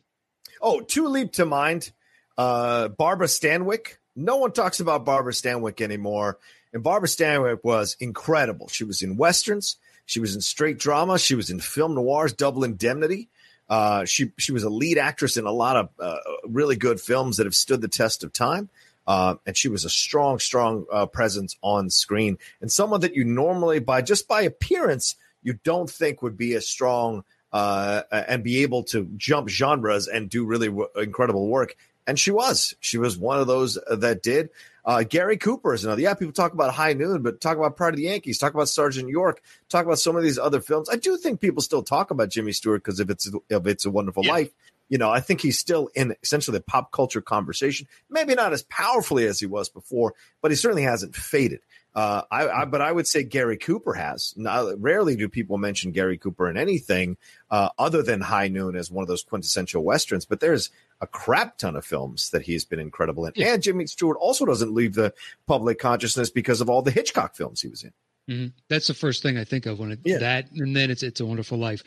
Oh, 0.60 0.80
two 0.80 1.08
leap 1.08 1.32
to 1.34 1.46
mind. 1.46 1.92
Uh, 2.36 2.88
Barbara 2.88 3.26
Stanwyck. 3.26 3.96
No 4.16 4.36
one 4.36 4.52
talks 4.52 4.80
about 4.80 5.04
Barbara 5.04 5.32
Stanwyck 5.32 5.80
anymore. 5.80 6.38
And 6.72 6.82
Barbara 6.82 7.08
Stanwyck 7.08 7.64
was 7.64 7.96
incredible. 8.00 8.68
She 8.68 8.84
was 8.84 9.02
in 9.02 9.16
westerns. 9.16 9.76
She 10.06 10.20
was 10.20 10.34
in 10.34 10.40
straight 10.40 10.78
drama. 10.78 11.18
She 11.18 11.34
was 11.34 11.50
in 11.50 11.60
film 11.60 11.94
noirs, 11.94 12.32
Double 12.32 12.64
Indemnity. 12.64 13.28
Uh, 13.68 14.04
she 14.04 14.32
she 14.36 14.50
was 14.50 14.64
a 14.64 14.68
lead 14.68 14.98
actress 14.98 15.36
in 15.36 15.46
a 15.46 15.52
lot 15.52 15.76
of 15.76 15.88
uh, 16.00 16.16
really 16.48 16.74
good 16.74 17.00
films 17.00 17.36
that 17.36 17.46
have 17.46 17.54
stood 17.54 17.80
the 17.80 17.88
test 17.88 18.24
of 18.24 18.32
time. 18.32 18.68
Uh, 19.06 19.36
and 19.46 19.56
she 19.56 19.68
was 19.68 19.84
a 19.84 19.90
strong, 19.90 20.38
strong 20.38 20.84
uh, 20.92 21.06
presence 21.06 21.56
on 21.62 21.88
screen, 21.90 22.38
and 22.60 22.70
someone 22.70 23.00
that 23.00 23.14
you 23.14 23.24
normally, 23.24 23.78
by 23.78 24.02
just 24.02 24.28
by 24.28 24.42
appearance, 24.42 25.16
you 25.42 25.58
don't 25.64 25.88
think 25.88 26.22
would 26.22 26.36
be 26.36 26.54
a 26.54 26.60
strong 26.60 27.24
uh, 27.52 28.02
and 28.10 28.42
be 28.44 28.62
able 28.62 28.84
to 28.84 29.08
jump 29.16 29.48
genres 29.48 30.08
and 30.08 30.30
do 30.30 30.44
really 30.44 30.68
w- 30.68 30.88
incredible 30.96 31.48
work. 31.48 31.76
And 32.06 32.18
she 32.18 32.30
was. 32.30 32.74
She 32.80 32.98
was 32.98 33.18
one 33.18 33.38
of 33.38 33.46
those 33.46 33.78
that 33.90 34.22
did. 34.22 34.50
Uh, 34.84 35.02
Gary 35.02 35.36
Cooper 35.36 35.74
is 35.74 35.84
another. 35.84 36.00
Yeah, 36.00 36.14
people 36.14 36.32
talk 36.32 36.54
about 36.54 36.72
High 36.72 36.94
Noon, 36.94 37.22
but 37.22 37.40
talk 37.40 37.56
about 37.56 37.76
Pride 37.76 37.90
of 37.90 37.96
the 37.96 38.04
Yankees, 38.04 38.38
talk 38.38 38.54
about 38.54 38.68
Sergeant 38.68 39.08
York, 39.08 39.42
talk 39.68 39.84
about 39.84 39.98
some 39.98 40.16
of 40.16 40.22
these 40.22 40.38
other 40.38 40.60
films. 40.60 40.88
I 40.90 40.96
do 40.96 41.16
think 41.16 41.40
people 41.40 41.62
still 41.62 41.82
talk 41.82 42.10
about 42.10 42.30
Jimmy 42.30 42.52
Stewart 42.52 42.82
because 42.82 42.98
if 42.98 43.10
it's 43.10 43.30
if 43.50 43.66
it's 43.66 43.84
a 43.84 43.90
Wonderful 43.90 44.24
Yeah. 44.24 44.32
Life, 44.32 44.50
you 44.88 44.98
know, 44.98 45.10
I 45.10 45.20
think 45.20 45.40
he's 45.40 45.58
still 45.58 45.90
in 45.94 46.16
essentially 46.22 46.58
the 46.58 46.64
pop 46.64 46.90
culture 46.92 47.20
conversation. 47.20 47.86
Maybe 48.08 48.34
not 48.34 48.52
as 48.52 48.62
powerfully 48.62 49.26
as 49.26 49.38
he 49.38 49.46
was 49.46 49.68
before, 49.68 50.14
but 50.42 50.50
he 50.50 50.56
certainly 50.56 50.82
hasn't 50.82 51.14
faded. 51.14 51.60
Uh, 51.94 52.22
I, 52.30 52.48
I, 52.48 52.64
but 52.66 52.80
I 52.80 52.92
would 52.92 53.06
say 53.08 53.24
Gary 53.24 53.56
Cooper 53.56 53.94
has. 53.94 54.32
Now, 54.36 54.72
rarely 54.76 55.16
do 55.16 55.28
people 55.28 55.58
mention 55.58 55.90
Gary 55.90 56.16
Cooper 56.18 56.48
in 56.48 56.56
anything 56.56 57.16
uh, 57.50 57.70
other 57.78 58.02
than 58.02 58.20
High 58.20 58.46
Noon 58.48 58.76
as 58.76 58.90
one 58.90 59.02
of 59.02 59.08
those 59.08 59.24
quintessential 59.24 59.82
westerns. 59.82 60.24
But 60.24 60.38
there's 60.40 60.70
a 61.00 61.06
crap 61.08 61.58
ton 61.58 61.74
of 61.74 61.84
films 61.84 62.30
that 62.30 62.42
he's 62.42 62.64
been 62.64 62.78
incredible 62.78 63.26
in. 63.26 63.32
Yeah. 63.34 63.54
And 63.54 63.62
Jimmy 63.62 63.86
Stewart 63.86 64.16
also 64.20 64.44
doesn't 64.46 64.72
leave 64.72 64.94
the 64.94 65.12
public 65.46 65.78
consciousness 65.80 66.30
because 66.30 66.60
of 66.60 66.70
all 66.70 66.82
the 66.82 66.90
Hitchcock 66.92 67.34
films 67.34 67.60
he 67.60 67.68
was 67.68 67.82
in. 67.82 67.92
hmm 68.28 68.46
That's 68.68 68.86
the 68.86 68.94
first 68.94 69.22
thing 69.22 69.36
I 69.36 69.44
think 69.44 69.66
of 69.66 69.80
when 69.80 69.90
it 69.90 69.98
Yeah. 70.04 70.18
that, 70.18 70.50
and 70.52 70.76
then 70.76 70.90
it's 70.90 71.02
it's 71.02 71.20
a 71.20 71.26
Wonderful 71.26 71.58
Life. 71.58 71.82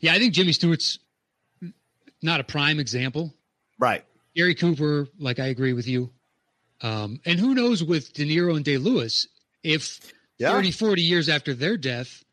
Yeah, 0.00 0.12
I 0.12 0.18
think 0.20 0.34
Jimmy 0.34 0.52
Stewart's 0.52 1.00
not 2.22 2.38
a 2.40 2.44
prime 2.44 2.78
example. 2.78 3.34
Right. 3.78 4.04
Gary 4.36 4.54
Cooper, 4.54 5.08
like 5.18 5.40
I 5.40 5.46
agree 5.46 5.72
with 5.72 5.88
you. 5.88 6.10
Um, 6.80 7.20
and 7.24 7.40
who 7.40 7.54
knows 7.56 7.82
with 7.82 8.12
De 8.12 8.24
Niro 8.24 8.54
and 8.54 8.64
Day 8.64 8.76
Lewis, 8.78 9.26
if 9.62 10.00
Yeah. 10.38 10.52
30, 10.52 10.70
40 10.70 11.02
years 11.02 11.28
after 11.28 11.52
their 11.54 11.76
death, 11.76 12.24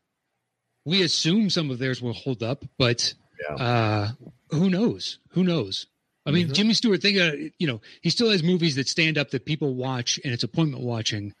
we 0.84 1.02
assume 1.02 1.50
some 1.50 1.70
of 1.70 1.78
theirs 1.78 2.00
will 2.00 2.12
hold 2.12 2.42
up, 2.42 2.64
but 2.78 3.14
Yeah. 3.48 3.54
uh, 3.56 4.12
who 4.50 4.70
knows? 4.70 5.18
Who 5.30 5.42
knows? 5.44 5.86
I 6.24 6.30
mean, 6.32 6.48
Mhm. 6.48 6.54
Jimmy 6.54 6.74
Stewart, 6.74 7.02
think, 7.02 7.18
uh, 7.18 7.50
you 7.58 7.66
know, 7.66 7.80
he 8.02 8.10
still 8.10 8.30
has 8.30 8.42
movies 8.42 8.74
that 8.76 8.88
stand 8.88 9.16
up 9.18 9.30
that 9.30 9.44
people 9.44 9.74
watch 9.74 10.18
and 10.24 10.32
it's 10.32 10.42
appointment 10.42 10.82
watching 10.82 11.34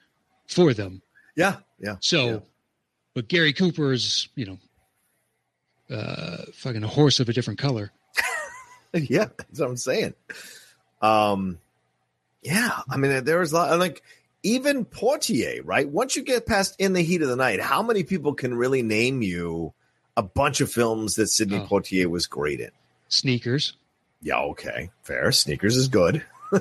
for 0.48 0.72
them. 0.74 1.02
Yeah. 1.36 1.60
Yeah. 1.80 1.96
So, 2.00 2.26
Yeah. 2.28 2.38
but 3.14 3.28
Gary 3.28 3.52
Cooper 3.52 3.92
is, 3.92 4.28
you 4.36 4.46
know, 4.46 4.58
uh, 5.96 6.44
fucking 6.54 6.82
a 6.82 6.88
horse 6.88 7.20
of 7.20 7.28
a 7.28 7.32
different 7.32 7.58
color. 7.58 7.92
yeah, 8.92 9.26
that's 9.36 9.60
what 9.60 9.68
I'm 9.70 9.76
saying. 9.76 10.14
Um, 11.02 11.58
yeah, 12.42 12.80
I 12.88 12.96
mean, 12.96 13.24
there 13.24 13.38
was 13.38 13.52
a 13.52 13.56
lot, 13.56 13.78
like 13.78 14.02
even 14.46 14.84
Poitier, 14.84 15.60
right? 15.64 15.88
Once 15.88 16.16
you 16.16 16.22
get 16.22 16.46
past 16.46 16.74
In 16.78 16.92
the 16.92 17.02
Heat 17.02 17.22
of 17.22 17.28
the 17.28 17.36
Night, 17.36 17.60
how 17.60 17.82
many 17.82 18.02
people 18.04 18.34
can 18.34 18.54
really 18.54 18.82
name 18.82 19.22
you 19.22 19.74
a 20.16 20.22
bunch 20.22 20.60
of 20.60 20.70
films 20.70 21.16
that 21.16 21.26
Sidney 21.28 21.58
Oh. 21.58 21.66
Poitier 21.66 22.06
was 22.06 22.26
great 22.26 22.60
in? 22.60 22.70
Sneakers. 23.08 23.74
Yeah, 24.22 24.38
okay, 24.40 24.90
fair. 25.02 25.30
Sneakers 25.32 25.76
is 25.76 25.88
good. 25.88 26.24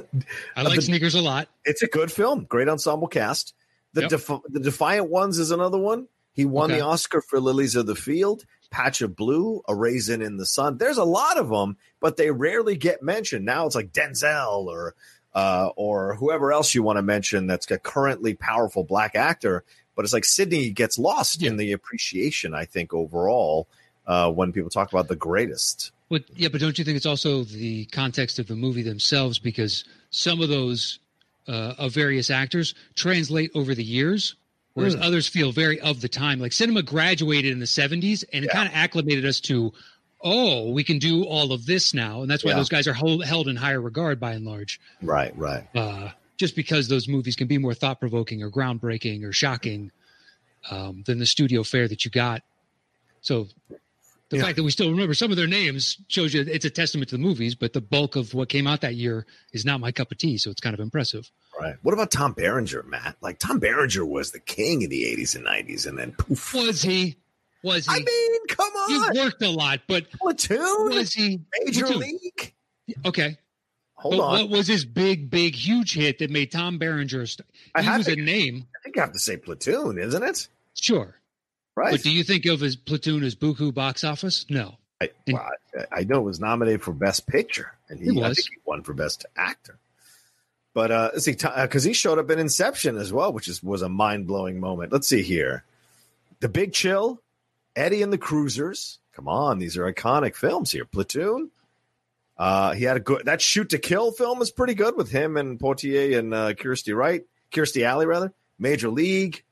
I 0.55 0.63
like 0.63 0.75
the- 0.75 0.81
sneakers 0.81 1.15
a 1.15 1.21
lot. 1.21 1.47
It's 1.63 1.83
a 1.83 1.87
good 1.87 2.11
film. 2.11 2.45
Great 2.45 2.67
ensemble 2.67 3.07
cast. 3.07 3.53
The 3.93 4.01
Yep. 4.01 4.09
Def- 4.09 4.41
the 4.49 4.59
Defiant 4.59 5.09
Ones 5.09 5.39
is 5.39 5.51
another 5.51 5.77
one. 5.77 6.07
He 6.33 6.43
won 6.43 6.69
Okay. 6.69 6.79
the 6.79 6.85
Oscar 6.85 7.21
for 7.21 7.39
Lilies 7.39 7.77
of 7.77 7.85
the 7.85 7.95
Field, 7.95 8.43
Patch 8.69 9.01
of 9.01 9.15
Blue, 9.15 9.61
A 9.69 9.73
Raisin 9.75 10.21
in 10.21 10.35
the 10.35 10.45
Sun. 10.45 10.77
There's 10.79 10.97
a 10.97 11.05
lot 11.05 11.37
of 11.37 11.47
them, 11.47 11.77
but 12.01 12.17
they 12.17 12.29
rarely 12.29 12.75
get 12.75 13.01
mentioned. 13.01 13.45
Now 13.45 13.65
it's 13.65 13.75
like 13.75 13.93
Denzel 13.93 14.65
or 14.65 14.95
uh, 15.35 15.69
or 15.75 16.15
whoever 16.15 16.51
else 16.51 16.73
you 16.73 16.81
want 16.81 16.97
to 16.97 17.03
mention 17.03 17.45
that's 17.45 17.69
a 17.69 17.77
currently 17.77 18.33
powerful 18.33 18.83
black 18.83 19.13
actor. 19.15 19.63
But 19.95 20.03
it's 20.05 20.13
like 20.13 20.25
Sidney 20.25 20.71
gets 20.71 20.97
lost 20.97 21.43
in 21.43 21.57
the 21.57 21.71
appreciation. 21.73 22.53
I 22.55 22.65
think 22.65 22.93
overall 22.93 23.67
uh, 24.07 24.31
when 24.31 24.51
people 24.51 24.69
talk 24.69 24.91
about 24.91 25.07
the 25.07 25.15
greatest. 25.15 25.91
But 26.09 26.23
yeah, 26.35 26.49
but 26.49 26.59
don't 26.61 26.77
you 26.77 26.83
think 26.85 26.97
it's 26.97 27.05
also 27.05 27.43
the 27.43 27.85
context 27.85 28.37
of 28.39 28.47
the 28.47 28.55
movie 28.55 28.81
themselves? 28.83 29.39
Because 29.39 29.83
some 30.09 30.41
of 30.41 30.49
those 30.49 30.99
uh, 31.47 31.75
of 31.77 31.91
various 31.93 32.29
actors 32.29 32.73
translate 32.95 33.51
over 33.55 33.73
the 33.75 33.83
years, 33.83 34.35
whereas 34.73 34.95
Mm. 34.95 35.03
others 35.03 35.27
feel 35.27 35.51
very 35.51 35.79
of 35.79 36.01
the 36.01 36.09
time. 36.09 36.39
Like 36.39 36.53
cinema 36.53 36.81
graduated 36.83 37.51
in 37.53 37.59
the 37.59 37.65
'70s, 37.67 38.23
and 38.33 38.43
it 38.45 38.49
Yeah. 38.49 38.53
kind 38.53 38.67
of 38.67 38.75
acclimated 38.75 39.25
us 39.25 39.39
to, 39.41 39.71
oh, 40.25 40.71
we 40.71 40.83
can 40.83 40.97
do 40.99 41.23
all 41.23 41.53
of 41.53 41.65
this 41.67 41.93
now, 41.93 42.21
and 42.23 42.29
that's 42.29 42.43
why 42.43 42.51
Yeah. 42.51 42.57
those 42.57 42.67
guys 42.69 42.87
are 42.87 42.93
hold, 42.93 43.23
held 43.23 43.47
in 43.47 43.55
higher 43.55 43.79
regard 43.79 44.19
by 44.19 44.33
and 44.33 44.43
large. 44.43 44.79
Right, 45.01 45.31
right. 45.37 45.67
Uh, 45.75 46.09
just 46.37 46.55
because 46.55 46.87
those 46.89 47.07
movies 47.07 47.35
can 47.35 47.47
be 47.47 47.57
more 47.59 47.73
thought 47.75 47.99
provoking 47.99 48.41
or 48.43 48.49
groundbreaking 48.51 49.23
or 49.23 49.31
shocking 49.31 49.91
um, 50.71 51.03
than 51.05 51.19
the 51.19 51.25
studio 51.27 51.63
fare 51.63 51.87
that 51.87 52.03
you 52.03 52.11
got. 52.11 52.41
So 53.21 53.47
the 54.29 54.37
Yeah. 54.37 54.41
fact 54.43 54.55
that 54.55 54.63
we 54.63 54.71
still 54.71 54.89
remember 54.89 55.13
some 55.13 55.29
of 55.29 55.37
their 55.37 55.45
names 55.47 55.97
shows 56.07 56.33
you 56.33 56.41
it's 56.41 56.65
a 56.65 56.69
testament 56.71 57.09
to 57.09 57.15
the 57.17 57.21
movies, 57.21 57.53
but 57.53 57.73
the 57.73 57.81
bulk 57.81 58.15
of 58.15 58.33
what 58.33 58.49
came 58.49 58.65
out 58.65 58.81
that 58.81 58.95
year 58.95 59.27
is 59.53 59.63
not 59.63 59.79
my 59.79 59.91
cup 59.91 60.11
of 60.11 60.17
tea. 60.17 60.37
So 60.39 60.49
it's 60.49 60.59
kind 60.61 60.73
of 60.73 60.79
impressive. 60.79 61.29
Right. 61.59 61.75
What 61.83 61.93
about 61.93 62.09
Tom 62.11 62.33
Berenger, 62.33 62.83
Matt? 62.83 63.15
Like 63.21 63.37
Tom 63.37 63.59
Berenger 63.59 64.03
was 64.05 64.31
the 64.31 64.39
king 64.39 64.81
in 64.81 64.89
the 64.89 65.03
80s 65.03 65.35
and 65.35 65.45
90s, 65.45 65.85
and 65.85 65.97
then 65.99 66.13
poof. 66.13 66.53
Was 66.55 66.81
he? 66.81 67.17
Was 67.63 67.85
he? 67.87 67.91
I 67.93 67.99
mean, 67.99 68.47
come 68.47 68.71
on. 68.71 69.13
he 69.13 69.19
worked 69.19 69.41
a 69.41 69.49
lot, 69.49 69.81
but 69.87 70.09
Platoon? 70.11 70.59
was 70.89 71.13
he? 71.13 71.41
Major 71.65 71.85
Platoon. 71.85 71.99
League? 72.01 72.53
Okay. 73.05 73.37
Hold 73.95 74.17
but 74.17 74.23
on. 74.23 74.31
what 74.41 74.49
was 74.49 74.67
his 74.67 74.85
big, 74.85 75.29
big, 75.29 75.55
huge 75.55 75.93
hit 75.93 76.19
that 76.19 76.29
made 76.29 76.51
Tom 76.51 76.77
Berenger? 76.77 77.25
st- 77.25 77.47
I 77.73 77.81
He 77.81 77.89
was 77.89 78.05
to- 78.05 78.13
a 78.13 78.15
name, 78.17 78.67
I 78.75 78.83
think 78.83 78.97
I 78.97 79.01
have 79.01 79.13
to 79.13 79.19
say 79.19 79.37
Platoon, 79.37 79.97
isn't 79.97 80.21
it? 80.23 80.47
sure. 80.75 81.15
Right. 81.77 81.91
But 81.91 82.03
do 82.03 82.09
you 82.11 82.23
think 82.23 82.45
of 82.45 82.61
his 82.61 82.77
platoon 82.77 83.21
as 83.25 83.35
Buku 83.35 83.73
box 83.73 84.05
office? 84.05 84.45
No. 84.49 84.75
I, 85.01 85.09
well, 85.27 85.45
I, 85.91 85.99
I 85.99 86.03
know 86.05 86.19
it 86.19 86.23
was 86.23 86.39
nominated 86.39 86.81
for 86.81 86.93
Best 86.93 87.27
Picture, 87.27 87.73
and 87.89 87.99
he, 87.99 88.09
I 88.21 88.29
was. 88.29 88.37
think 88.37 88.47
he 88.51 88.61
won 88.65 88.81
for 88.81 88.93
Best 88.93 89.25
Actor. 89.35 89.77
But 90.73 90.91
uh, 90.91 91.09
let's 91.13 91.25
see, 91.25 91.33
because 91.33 91.83
he 91.83 91.91
showed 91.91 92.17
up 92.17 92.29
in 92.29 92.39
Inception 92.39 92.95
as 92.97 93.11
well, 93.11 93.33
which 93.33 93.49
is 93.49 93.61
was 93.61 93.81
a 93.81 93.89
mind 93.89 94.25
blowing 94.25 94.59
moment. 94.61 94.93
Let's 94.93 95.07
see 95.09 95.21
here, 95.21 95.65
The 96.39 96.47
Big 96.47 96.71
Chill, 96.71 97.21
Eddie 97.75 98.01
and 98.01 98.11
the 98.13 98.17
Cruisers. 98.17 98.99
Come 99.13 99.27
on, 99.27 99.59
these 99.59 99.77
are 99.77 99.91
iconic 99.91 100.35
films 100.35 100.71
here. 100.71 100.85
Platoon. 100.85 101.51
Uh, 102.37 102.73
he 102.73 102.83
had 102.83 102.97
a 102.97 102.99
good 102.99 103.25
that 103.25 103.41
Shoot 103.41 103.69
to 103.69 103.77
Kill 103.77 104.11
film 104.11 104.41
is 104.41 104.51
pretty 104.51 104.73
good 104.73 104.97
with 104.97 105.09
him 105.09 105.37
and 105.37 105.57
Poitier 105.57 106.17
and 106.19 106.33
uh, 106.33 106.53
Kirsty 106.53 106.91
Wright, 106.93 107.23
Kirstie 107.51 107.83
Alley 107.83 108.05
rather. 108.05 108.33
Major 108.59 108.89
League, 108.89 109.43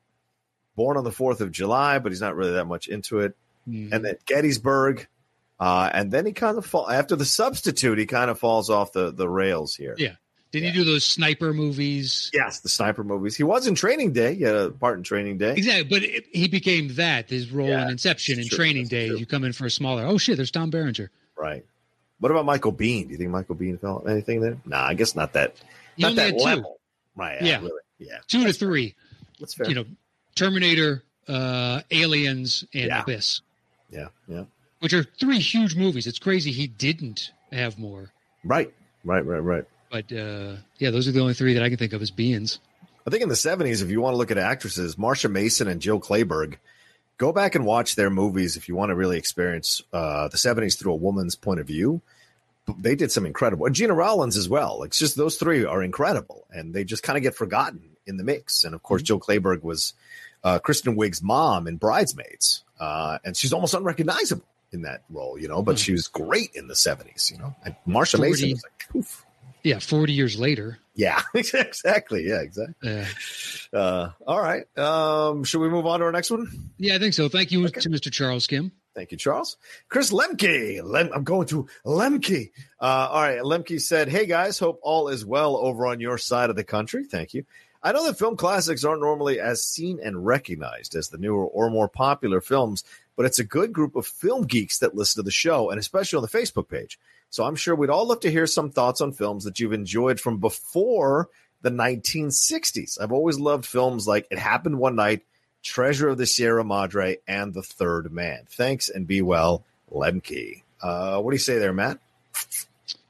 Born 0.76 0.98
on 0.98 1.04
the 1.04 1.12
Fourth 1.12 1.40
of 1.42 1.52
July, 1.52 2.00
but 2.00 2.12
he's 2.12 2.22
not 2.22 2.36
really 2.36 2.54
that 2.54 2.66
much 2.66 2.88
into 2.88 3.20
it 3.20 3.36
Hmm. 3.66 3.94
and 3.94 4.04
then 4.04 4.18
Gettysburg, 4.26 5.08
uh, 5.58 5.90
and 5.94 6.12
then 6.12 6.26
he 6.26 6.34
kind 6.34 6.58
of 6.58 6.66
fall 6.66 6.90
after 6.90 7.16
the 7.16 7.24
substitute. 7.24 7.98
He 7.98 8.06
kind 8.06 8.30
of 8.30 8.38
falls 8.38 8.70
off 8.70 8.92
the 8.92 9.14
the 9.14 9.30
rails 9.30 9.74
here. 9.74 9.96
Yeah. 9.98 10.16
Did 10.54 10.62
Yeah. 10.64 10.70
he 10.70 10.78
do 10.78 10.84
those 10.86 11.04
sniper 11.04 11.52
movies? 11.52 12.30
Yes, 12.34 12.60
the 12.60 12.70
sniper 12.70 13.04
movies. 13.04 13.36
He 13.36 13.44
was 13.44 13.66
in 13.68 13.74
Training 13.76 14.14
Day. 14.14 14.36
He 14.36 14.44
had 14.44 14.56
a 14.56 14.70
part 14.70 14.98
in 15.00 15.04
Training 15.04 15.40
Day. 15.40 15.56
Exactly, 15.58 15.84
but 15.84 16.04
it, 16.04 16.26
he 16.32 16.48
became 16.48 16.94
that 16.96 17.28
his 17.30 17.50
role 17.52 17.68
Yeah, 17.68 17.86
in 17.86 17.90
Inception 17.92 18.40
and 18.40 18.48
true, 18.48 18.58
Training 18.58 18.84
that's 18.84 18.90
Day. 18.92 19.08
true. 19.10 19.18
You 19.18 19.26
come 19.26 19.44
in 19.44 19.52
for 19.52 19.66
a 19.66 19.72
smaller. 19.72 20.06
Oh 20.06 20.18
shit, 20.20 20.38
there's 20.38 20.52
Tom 20.52 20.70
Berenger. 20.70 21.10
Right. 21.36 21.66
What 22.20 22.32
about 22.32 22.46
Michael 22.46 22.72
Biehn? 22.72 23.08
Do 23.08 23.12
you 23.14 23.18
think 23.18 23.32
Michael 23.32 23.56
Biehn 23.56 23.82
felt 23.82 24.08
anything 24.08 24.40
there? 24.42 24.58
Nah, 24.64 24.86
I 24.86 24.94
guess 24.94 25.16
not 25.16 25.34
that. 25.34 25.56
He 25.98 26.04
not 26.04 26.16
that 26.16 26.26
had 26.28 26.38
two, 26.38 26.46
level. 26.46 26.80
Right. 27.16 27.42
Yeah. 27.42 27.48
Yeah. 27.48 27.58
Really. 27.58 27.82
Yeah. 27.98 28.18
two 28.28 28.46
to 28.46 28.54
three. 28.54 28.94
That's 29.40 29.56
fair. 29.56 29.68
You 29.68 29.76
know, 29.76 29.86
Terminator, 30.36 31.04
uh, 31.28 31.82
Aliens, 31.92 32.64
and 32.74 32.86
Yeah. 32.86 33.02
Abyss, 33.02 33.42
yeah. 33.92 34.10
Yeah. 34.28 34.44
which 34.82 34.94
are 34.94 35.04
three 35.20 35.40
huge 35.40 35.76
movies. 35.76 36.06
It's 36.06 36.20
crazy 36.20 36.52
he 36.52 36.68
didn't 36.68 37.32
have 37.52 37.80
more. 37.80 38.12
Right. 38.44 38.72
Right. 39.04 39.26
Right. 39.26 39.40
Right. 39.40 39.64
But 39.94 40.12
uh, 40.12 40.56
yeah, 40.80 40.90
those 40.90 41.08
are 41.08 41.12
the 41.12 41.20
only 41.20 41.36
three 41.36 41.54
that 41.54 41.62
I 41.62 41.70
can 41.70 41.78
think 41.78 41.94
of 41.94 42.02
as 42.02 42.10
beings. 42.10 42.58
I 43.06 43.12
think 43.12 43.22
in 43.22 43.30
the 43.30 43.36
70s, 43.36 43.84
if 43.84 43.92
you 43.92 44.02
want 44.02 44.14
to 44.14 44.18
look 44.18 44.32
at 44.32 44.40
actresses, 44.40 44.96
Marsha 44.96 45.30
Mason 45.30 45.68
and 45.68 45.80
Jill 45.80 46.00
Clayburgh, 46.00 46.56
go 47.20 47.32
back 47.32 47.54
and 47.54 47.64
watch 47.64 47.94
their 47.96 48.10
movies 48.10 48.58
if 48.58 48.68
you 48.68 48.76
want 48.76 48.90
to 48.90 48.96
really 48.96 49.20
experience 49.20 49.84
uh, 49.94 50.30
the 50.30 50.38
70s 50.38 50.80
through 50.80 50.94
a 50.94 50.96
woman's 50.96 51.36
point 51.36 51.60
of 51.60 51.68
view. 51.68 52.02
They 52.80 52.96
did 52.96 53.12
some 53.12 53.28
incredible. 53.28 53.68
and 53.68 53.76
Gena 53.76 53.94
Rowlands 53.94 54.36
as 54.36 54.50
well. 54.50 54.80
Like, 54.80 54.88
it's 54.88 54.98
just 55.00 55.16
those 55.16 55.36
three 55.38 55.64
are 55.64 55.84
incredible, 55.84 56.48
and 56.50 56.74
they 56.74 56.84
just 56.84 57.04
kind 57.04 57.18
of 57.18 57.22
get 57.22 57.36
forgotten 57.36 57.82
in 58.08 58.18
the 58.18 58.24
mix. 58.24 58.64
And 58.64 58.74
of 58.74 58.82
course, 58.82 59.04
Jill 59.04 59.20
Clayburgh 59.20 59.62
was 59.62 59.94
uh, 60.44 60.58
Kristen 60.58 60.96
Wiig's 60.96 61.22
mom 61.22 61.68
in 61.68 61.76
Bridesmaids, 61.78 62.64
uh, 62.80 63.20
and 63.24 63.38
she's 63.38 63.54
almost 63.54 63.76
unrecognizable 63.76 64.46
in 64.72 64.82
that 64.84 65.04
role, 65.12 65.38
you 65.38 65.48
know. 65.48 65.62
But 65.62 65.74
Hmm. 65.74 65.84
she 65.84 65.92
was 65.92 66.08
great 66.08 66.50
in 66.56 66.68
the 66.68 66.74
70s, 66.74 67.30
you 67.30 67.38
know. 67.38 67.54
And 67.64 67.76
Marsha 67.88 68.16
40. 68.18 68.22
Mason 68.32 68.50
was 68.52 68.64
like, 68.64 68.86
poof. 68.90 69.26
Yeah, 69.64 69.80
forty 69.80 70.14
years 70.14 70.38
later. 70.40 70.78
Yeah, 70.96 71.22
exactly. 71.34 72.28
Yeah, 72.28 72.42
exactly. 72.42 72.90
Uh, 72.92 73.06
Uh, 73.76 74.12
all 74.28 74.40
right. 74.40 74.66
Um, 74.78 75.44
should 75.44 75.60
we 75.62 75.70
move 75.70 75.88
on 75.88 76.00
to 76.00 76.06
our 76.06 76.12
next 76.12 76.30
one? 76.30 76.48
yeah, 76.78 76.96
I 76.96 77.00
think 77.00 77.16
so. 77.16 77.28
Thank 77.30 77.52
you 77.52 77.66
Okay. 77.66 77.82
to 77.82 77.90
Mr. 77.90 78.12
Charles 78.12 78.46
Kim. 78.46 78.72
Thank 78.94 79.12
you, 79.12 79.18
Charles. 79.18 79.58
Chris 79.90 80.12
Lemke. 80.12 80.82
Lem- 80.84 81.10
I'm 81.12 81.24
going 81.24 81.48
to 81.48 81.66
Lemke. 81.84 82.52
Uh, 82.80 83.08
all 83.10 83.22
right. 83.24 83.40
Lemke 83.40 83.82
said, 83.82 84.08
Hey 84.10 84.28
guys, 84.28 84.60
hope 84.60 84.80
all 84.84 85.08
is 85.08 85.26
well 85.26 85.58
over 85.58 85.88
on 85.88 86.00
your 86.00 86.20
side 86.20 86.52
of 86.52 86.56
the 86.56 86.64
country. 86.64 87.06
Thank 87.06 87.34
you. 87.34 87.44
I 87.82 87.92
know 87.92 88.06
that 88.06 88.20
film 88.20 88.38
classics 88.38 88.84
aren't 88.84 89.02
normally 89.02 89.40
as 89.40 89.64
seen 89.64 90.00
and 90.04 90.24
recognized 90.24 90.94
as 90.96 91.10
the 91.10 91.18
newer 91.18 91.46
or 91.48 91.72
more 91.72 91.88
popular 91.90 92.40
films, 92.40 92.84
but 93.18 93.26
it's 93.26 93.40
a 93.40 93.44
good 93.44 93.74
group 93.74 93.96
of 93.96 94.06
film 94.06 94.44
geeks 94.46 94.78
that 94.78 94.94
listen 94.96 95.22
to 95.22 95.26
the 95.26 95.32
show 95.32 95.72
and 95.72 95.80
especially 95.80 96.18
on 96.18 96.22
the 96.24 96.30
Facebook 96.30 96.70
page. 96.70 97.00
So 97.34 97.44
I'm 97.44 97.56
sure 97.56 97.74
we'd 97.74 97.90
all 97.90 98.08
love 98.08 98.20
to 98.20 98.30
hear 98.30 98.46
some 98.46 98.70
thoughts 98.70 99.02
on 99.02 99.12
films 99.12 99.46
that 99.46 99.60
you've 99.60 99.74
enjoyed 99.74 100.20
from 100.20 100.38
before 100.38 101.30
the 101.64 101.72
1960s. 101.72 103.02
I've 103.02 103.12
always 103.12 103.40
loved 103.40 103.66
films 103.66 104.08
like 104.08 104.28
It 104.30 104.38
Happened 104.38 104.78
One 104.78 104.96
Night, 104.96 105.24
Treasure 105.64 106.10
of 106.10 106.20
the 106.20 106.28
Sierra 106.28 106.64
Madre, 106.64 107.18
and 107.28 107.52
The 107.52 107.64
Third 107.64 108.12
Man. 108.12 108.44
Thanks 108.52 108.88
and 108.88 109.08
be 109.08 109.24
well, 109.24 109.64
Lemke. 109.92 110.62
Uh, 110.80 111.20
what 111.22 111.32
do 111.32 111.34
you 111.36 111.40
say 111.40 111.58
there, 111.58 111.74
Matt? 111.74 111.98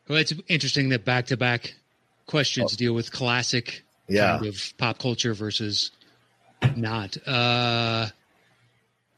Well, 0.08 0.20
it's 0.20 0.32
interesting 0.48 0.88
that 0.90 1.04
back 1.04 1.26
to 1.26 1.36
back 1.36 1.74
questions 2.26 2.78
deal 2.78 2.94
with 2.94 3.12
classic 3.12 3.84
Yeah. 4.08 4.38
kind 4.38 4.46
of 4.46 4.74
pop 4.78 5.00
culture 5.00 5.34
versus 5.34 5.92
not. 6.78 7.18
Uh, 7.28 8.08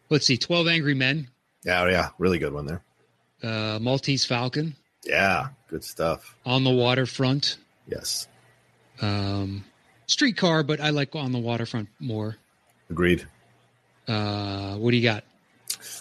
let's 0.09 0.25
see, 0.25 0.37
Twelve 0.37 0.67
Angry 0.67 0.95
Men, 0.95 1.27
Yeah, 1.63 1.87
yeah. 1.91 2.09
Really 2.17 2.39
good 2.39 2.53
one 2.53 2.65
there. 2.65 2.81
uh, 3.43 3.77
Maltese 3.79 4.25
Falcon, 4.25 4.75
Yeah. 5.05 5.47
Good 5.69 5.83
stuff. 5.83 6.35
On 6.45 6.63
the 6.63 6.71
Waterfront, 6.71 7.57
Yes. 7.87 8.27
um, 9.01 9.63
Streetcar, 10.07 10.63
but 10.63 10.79
I 10.79 10.89
like 10.91 11.15
On 11.15 11.31
the 11.31 11.39
Waterfront 11.39 11.89
more. 11.99 12.37
Agreed. 12.89 13.27
Uh, 14.07 14.75
what 14.75 14.91
do 14.91 14.97
you 14.97 15.03
got? 15.03 15.23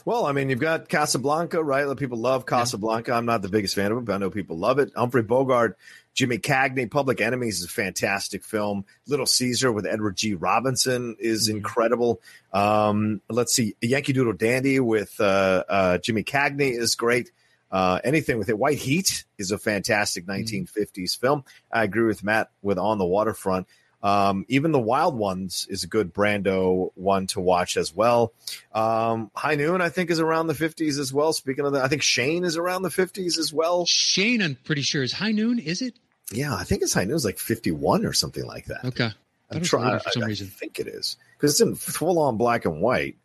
Well, 0.04 0.26
I 0.26 0.32
mean, 0.32 0.50
you've 0.50 0.61
got 0.61 0.88
Casablanca, 0.88 1.62
right? 1.62 1.96
People 1.96 2.18
love 2.18 2.46
Casablanca. 2.46 3.12
I'm 3.12 3.26
not 3.26 3.42
the 3.42 3.49
biggest 3.49 3.75
fan 3.75 3.90
of 3.92 3.99
it, 3.99 4.04
but 4.04 4.14
I 4.14 4.18
know 4.18 4.30
people 4.30 4.56
love 4.58 4.78
it. 4.78 4.92
Humphrey 4.94 5.23
Bogart, 5.23 5.78
Jimmy 6.14 6.38
Cagney, 6.38 6.90
Public 6.90 7.20
Enemies 7.20 7.61
is 7.61 7.64
a 7.64 7.68
fantastic 7.68 8.44
film. 8.44 8.84
Little 9.06 9.26
Caesar 9.26 9.73
with 9.73 9.87
Edward 9.87 10.16
G. 10.16 10.34
Robinson 10.34 11.16
is 11.18 11.49
Mhm. 11.49 11.56
incredible. 11.56 12.20
Um, 12.52 13.20
let's 13.30 13.54
see, 13.54 13.75
Yankee 13.80 14.12
Doodle 14.12 14.34
Dandy 14.34 14.78
with 14.80 15.18
uh, 15.20 15.64
uh, 15.68 15.99
Jimmy 15.99 16.23
Cagney 16.23 16.78
is 16.78 16.94
great. 16.94 17.30
Uh, 17.75 17.99
anything 18.04 18.38
with 18.38 18.49
it. 18.49 18.57
White 18.57 18.78
Heat 18.78 19.25
is 19.37 19.50
a 19.50 19.59
fantastic 19.59 20.26
1950s 20.26 21.19
film. 21.19 21.45
I 21.73 21.83
agree 21.83 22.04
with 22.04 22.23
Matt 22.23 22.50
with 22.62 22.78
On 22.78 22.99
the 22.99 23.04
Waterfront. 23.04 23.66
Um, 24.00 24.45
even 24.49 24.71
the 24.71 24.78
Wild 24.78 25.16
Ones 25.16 25.66
is 25.69 25.83
a 25.83 25.88
good 25.88 26.14
Brando 26.14 26.90
one 26.95 27.26
to 27.28 27.40
watch 27.40 27.76
as 27.76 27.93
well. 27.93 28.33
Um, 28.73 29.31
High 29.35 29.57
Noon, 29.57 29.81
I 29.81 29.88
think, 29.88 30.11
is 30.11 30.21
around 30.21 30.47
the 30.47 30.54
50s 30.54 31.00
as 31.00 31.12
well. 31.12 31.33
Speaking 31.33 31.64
of 31.66 31.73
that, 31.73 31.85
I 31.85 31.88
think 31.88 32.02
Shane 32.02 32.45
is 32.45 32.57
around 32.57 32.83
the 32.83 32.90
50s 32.90 33.38
as 33.38 33.52
well. 33.52 33.87
Shane, 33.87 34.40
I'm 34.43 34.57
pretty 34.62 34.83
sure 34.83 35.02
is 35.02 35.12
High 35.14 35.33
Noon. 35.33 35.59
Is 35.59 35.83
it? 35.83 35.95
Yeah, 36.31 36.54
I 36.54 36.62
think 36.64 36.83
it's 36.83 36.95
High 36.95 37.04
Noon 37.07 37.16
is 37.16 37.25
like 37.25 37.38
51 37.38 38.07
or 38.07 38.12
something 38.12 38.47
like 38.47 38.66
that. 38.66 38.85
Okay. 38.85 39.04
I 39.04 39.09
I'm 39.09 39.12
thought 39.14 39.57
it 39.57 39.59
was 39.61 39.69
trying. 39.71 39.99
for 40.00 40.11
some 40.11 40.23
I, 40.23 40.26
I 40.26 40.28
reason. 40.28 40.47
think 40.47 40.78
it 40.78 40.87
is 40.87 41.16
because 41.37 41.50
it's 41.52 41.61
in 41.61 41.75
full 41.75 42.19
on 42.21 42.37
black 42.37 42.66
and 42.66 42.81
white. 42.81 43.16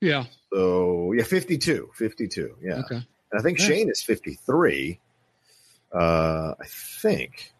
Yeah. 0.00 0.24
So 0.52 1.12
yeah, 1.12 1.22
52, 1.24 1.90
52. 1.94 2.56
Yeah, 2.60 2.80
Okay. 2.80 3.06
And 3.32 3.40
I 3.40 3.42
think 3.42 3.58
Yeah. 3.58 3.66
Shane 3.66 3.90
is 3.90 4.02
53. 4.02 5.00
Uh, 5.92 6.54
I 6.60 6.64
think. 6.66 7.52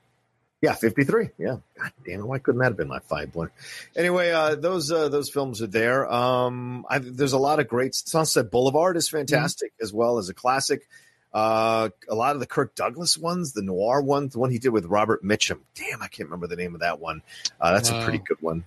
Yeah, 0.61 0.75
53. 0.75 1.31
Yeah. 1.39 1.57
God 1.77 1.93
damn 2.07 2.21
it. 2.21 2.27
Why 2.27 2.39
couldn't 2.39 2.61
that 2.61 2.67
have 2.67 2.77
been 2.77 2.87
my 2.87 3.01
five 3.01 3.33
point? 3.33 3.51
Anyway, 3.97 4.31
uh, 4.31 4.55
those, 4.55 4.93
uh, 4.93 5.09
those 5.09 5.29
films 5.29 5.61
are 5.61 5.67
there. 5.67 6.11
Um, 6.11 6.87
I, 6.89 6.99
there's 7.01 7.33
a 7.33 7.39
lot 7.39 7.59
of 7.59 7.67
great 7.67 7.97
Sunset 7.97 8.51
Boulevard 8.51 8.97
is 8.97 9.09
fantastic 9.09 9.73
as 9.83 9.93
well 9.93 10.19
as 10.19 10.29
a 10.29 10.35
classic. 10.35 10.87
Uh, 11.35 11.89
a 12.09 12.15
lot 12.15 12.35
of 12.37 12.41
the 12.41 12.47
Kirk 12.47 12.75
Douglas 12.75 13.19
ones, 13.19 13.55
the 13.55 13.63
noir 13.63 14.03
one, 14.03 14.29
the 14.29 14.39
one 14.39 14.51
he 14.51 14.59
did 14.59 14.69
with 14.69 14.85
Robert 14.85 15.25
Mitchum. 15.25 15.61
Damn, 15.75 16.01
I 16.03 16.07
can't 16.07 16.29
remember 16.29 16.47
the 16.47 16.57
name 16.57 16.75
of 16.75 16.81
that 16.83 17.01
one. 17.01 17.23
Uh, 17.61 17.73
that's 17.73 17.89
a 17.91 18.01
pretty 18.05 18.19
good 18.19 18.37
one. 18.41 18.65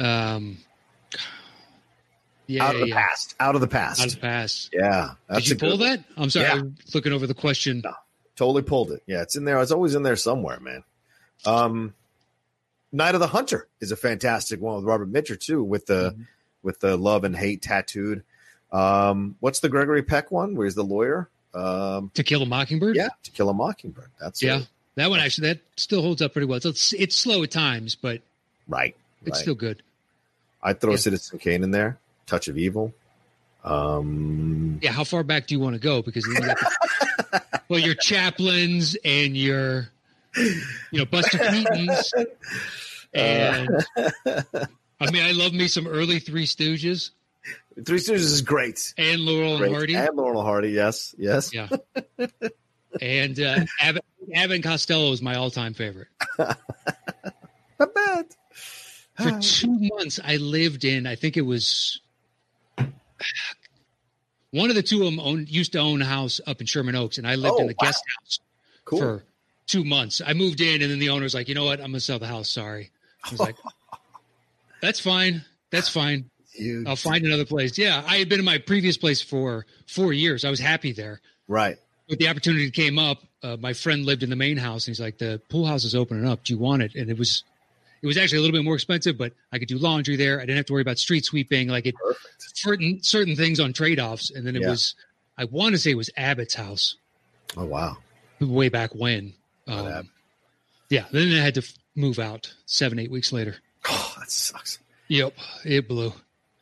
Um, 0.00 0.58
yeah, 2.52 2.64
Out 2.66 2.74
of 2.74 2.80
the 2.82 2.88
yeah. 2.88 3.06
past. 3.06 3.34
Out 3.40 3.54
of 3.54 3.60
the 3.60 3.68
past. 3.68 4.00
Out 4.00 4.06
of 4.06 4.14
the 4.14 4.20
past. 4.20 4.70
yeah. 4.72 5.10
That's 5.28 5.44
Did 5.44 5.50
you 5.50 5.56
pull 5.56 5.76
that? 5.78 6.04
I'm 6.16 6.30
sorry, 6.30 6.46
Yeah. 6.46 6.52
I'm 6.54 6.76
looking 6.94 7.12
over 7.12 7.26
the 7.26 7.34
question. 7.34 7.80
No. 7.84 7.94
Totally 8.36 8.62
pulled 8.62 8.92
it. 8.92 9.02
Yeah, 9.06 9.22
it's 9.22 9.36
in 9.36 9.44
there. 9.44 9.60
It's 9.60 9.72
always 9.72 9.94
in 9.94 10.02
there 10.02 10.16
somewhere, 10.16 10.58
man. 10.60 10.84
Um, 11.44 11.94
Night 12.92 13.14
of 13.14 13.20
the 13.20 13.26
Hunter 13.26 13.66
is 13.80 13.90
a 13.92 13.96
fantastic 13.96 14.60
one 14.60 14.76
with 14.76 14.84
Robert 14.84 15.10
Mitchum 15.12 15.38
too, 15.40 15.62
with 15.64 15.86
the 15.86 16.12
Mhm. 16.16 16.26
with 16.62 16.78
the 16.80 16.96
love 16.96 17.24
and 17.24 17.34
hate 17.36 17.62
tattooed. 17.62 18.22
Um, 18.70 19.36
what's 19.40 19.60
the 19.60 19.68
Gregory 19.68 20.02
Peck 20.02 20.30
one? 20.30 20.54
Where 20.54 20.66
he's 20.66 20.74
the 20.74 20.84
lawyer? 20.84 21.28
Um, 21.54 22.10
To 22.14 22.22
Kill 22.22 22.42
a 22.42 22.46
Mockingbird. 22.46 22.96
yeah, 22.96 23.08
To 23.24 23.30
Kill 23.32 23.48
a 23.50 23.54
Mockingbird. 23.54 24.10
That's 24.20 24.42
yeah. 24.42 24.58
it. 24.60 24.68
That 24.94 25.10
one 25.10 25.20
actually 25.20 25.48
that 25.48 25.58
still 25.76 26.02
holds 26.02 26.20
up 26.22 26.32
pretty 26.34 26.46
well. 26.46 26.60
It's 26.62 26.92
it's 26.92 27.16
slow 27.16 27.42
at 27.42 27.50
times, 27.50 27.94
but 27.94 28.20
right. 28.68 28.94
it's 29.22 29.30
right. 29.36 29.40
still 29.42 29.54
good. 29.54 29.82
I'd 30.62 30.80
throw 30.80 30.92
yeah. 30.92 30.96
Citizen 30.98 31.38
Kane 31.38 31.64
in 31.64 31.70
there. 31.70 31.98
Touch 32.26 32.48
of 32.48 32.56
Evil. 32.58 32.92
Um, 33.64 34.78
Yeah, 34.82 34.92
how 34.92 35.04
far 35.04 35.22
back 35.22 35.46
do 35.46 35.54
you 35.54 35.60
want 35.60 35.74
to 35.74 35.80
go? 35.80 36.02
Because 36.02 36.26
you 36.26 36.34
got 36.34 36.58
the, 36.58 37.42
well, 37.68 37.78
your 37.78 37.94
Chaplins 37.94 38.96
and 39.04 39.36
your 39.36 39.88
you 40.36 40.98
know 40.98 41.04
Buster 41.04 41.38
Keaton's, 41.38 42.12
and 43.14 43.68
I 44.26 45.10
mean 45.12 45.22
I 45.22 45.32
love 45.32 45.52
me 45.52 45.68
some 45.68 45.86
early 45.86 46.18
Three 46.18 46.46
Stooges 46.46 47.10
Three 47.84 47.98
Stooges 47.98 48.14
is 48.14 48.42
great. 48.42 48.94
and 48.98 49.20
Laurel 49.20 49.58
Great. 49.58 49.66
and 49.68 49.76
Hardy, 49.76 49.94
And 49.94 50.16
Laurel 50.16 50.40
and 50.40 50.46
Hardy. 50.48 50.70
Yes. 50.70 51.14
Yes. 51.18 51.52
yeah, 51.54 51.68
and 53.00 53.38
uh, 53.40 53.60
Abbott, 53.80 54.04
Abbott 54.34 54.62
Costello 54.62 55.12
is 55.12 55.22
my 55.22 55.36
all-time 55.36 55.74
favorite. 55.74 56.08
Not 56.38 56.58
bad. 57.94 58.26
For 59.14 59.40
two 59.40 59.78
months, 59.94 60.18
I 60.22 60.36
lived 60.36 60.84
in. 60.84 61.06
I 61.06 61.14
think 61.16 61.36
it 61.36 61.42
was 61.42 62.00
one 64.50 64.68
of 64.70 64.76
the 64.76 64.82
two 64.82 65.00
of 65.00 65.04
them 65.06 65.20
owned, 65.20 65.48
used 65.48 65.72
to 65.72 65.78
own 65.78 66.02
a 66.02 66.04
house 66.04 66.40
up 66.46 66.60
in 66.60 66.66
Sherman 66.66 66.94
Oaks, 66.94 67.18
and 67.18 67.26
I 67.26 67.36
lived 67.36 67.54
Oh, 67.56 67.60
in 67.62 67.66
the 67.68 67.74
wow. 67.80 67.86
guest 67.86 68.02
house 68.20 68.38
Cool. 68.84 68.98
for 68.98 69.24
two 69.66 69.84
months. 69.84 70.20
I 70.24 70.32
moved 70.34 70.60
in, 70.60 70.82
and 70.82 70.90
then 70.90 70.98
the 70.98 71.08
owner 71.10 71.22
was 71.22 71.34
like, 71.34 71.48
"You 71.48 71.54
know 71.54 71.64
what? 71.64 71.80
I'm 71.80 71.92
to 71.92 72.00
sell 72.00 72.18
the 72.18 72.26
house. 72.26 72.50
Sorry." 72.50 72.90
I 73.24 73.30
was 73.30 73.40
like, 73.40 73.56
"That's 74.80 75.00
fine. 75.00 75.44
That's 75.70 75.88
fine. 75.88 76.28
Huge. 76.52 76.86
I'll 76.86 76.96
find 76.96 77.24
another 77.24 77.44
place." 77.46 77.78
Yeah, 77.78 78.02
I 78.06 78.16
had 78.18 78.28
been 78.28 78.38
in 78.40 78.44
my 78.44 78.58
previous 78.58 78.96
place 78.98 79.22
for 79.22 79.64
four 79.86 80.12
years. 80.12 80.44
I 80.44 80.50
was 80.50 80.60
happy 80.60 80.92
there. 80.92 81.20
Right. 81.48 81.78
But 82.08 82.18
the 82.18 82.28
opportunity 82.28 82.70
came 82.70 82.98
up. 82.98 83.22
Uh, 83.42 83.56
my 83.58 83.72
friend 83.72 84.04
lived 84.04 84.22
in 84.22 84.30
the 84.30 84.36
main 84.36 84.56
house, 84.58 84.86
and 84.86 84.94
he's 84.94 85.00
like, 85.00 85.18
"The 85.18 85.40
pool 85.48 85.64
house 85.66 85.84
is 85.84 85.94
opening 85.94 86.26
up. 86.26 86.44
Do 86.44 86.52
you 86.52 86.58
want 86.58 86.82
it?" 86.82 86.94
And 86.94 87.08
it 87.10 87.18
was, 87.18 87.42
it 88.02 88.06
was 88.06 88.16
actually 88.16 88.38
a 88.38 88.40
little 88.42 88.56
bit 88.56 88.64
more 88.64 88.74
expensive, 88.74 89.16
but 89.16 89.32
I 89.52 89.58
could 89.58 89.68
do 89.68 89.78
laundry 89.78 90.16
there. 90.16 90.38
I 90.38 90.42
didn't 90.42 90.56
have 90.56 90.66
to 90.66 90.72
worry 90.72 90.82
about 90.82 90.98
street 90.98 91.24
sweeping. 91.24 91.68
Like 91.68 91.86
it, 91.86 91.94
Perfect. 91.94 92.56
certain 92.56 93.02
certain 93.02 93.36
things 93.36 93.60
on 93.60 93.72
trade 93.72 94.00
offs, 94.00 94.30
and 94.30 94.46
then 94.46 94.56
it 94.56 94.62
Yeah. 94.62 94.70
was, 94.70 94.94
I 95.38 95.44
want 95.44 95.74
to 95.74 95.78
say 95.78 95.92
it 95.92 95.96
was 95.96 96.10
Abbott's 96.16 96.54
house 96.54 96.96
Oh 97.56 97.64
wow. 97.64 97.98
way 98.40 98.68
back 98.68 98.94
when. 98.94 99.34
Um, 99.68 99.86
Abbott. 99.86 100.06
yeah, 100.90 101.04
then 101.12 101.32
I 101.32 101.40
had 101.42 101.54
to 101.54 101.60
f- 101.62 101.74
move 101.94 102.18
out 102.18 102.52
seven 102.66 102.98
eight 102.98 103.10
weeks 103.10 103.32
later. 103.32 103.56
Oh, 103.88 104.14
that 104.18 104.30
sucks. 104.30 104.78
Yep, 105.08 105.34
it 105.64 105.88
blew. 105.88 106.12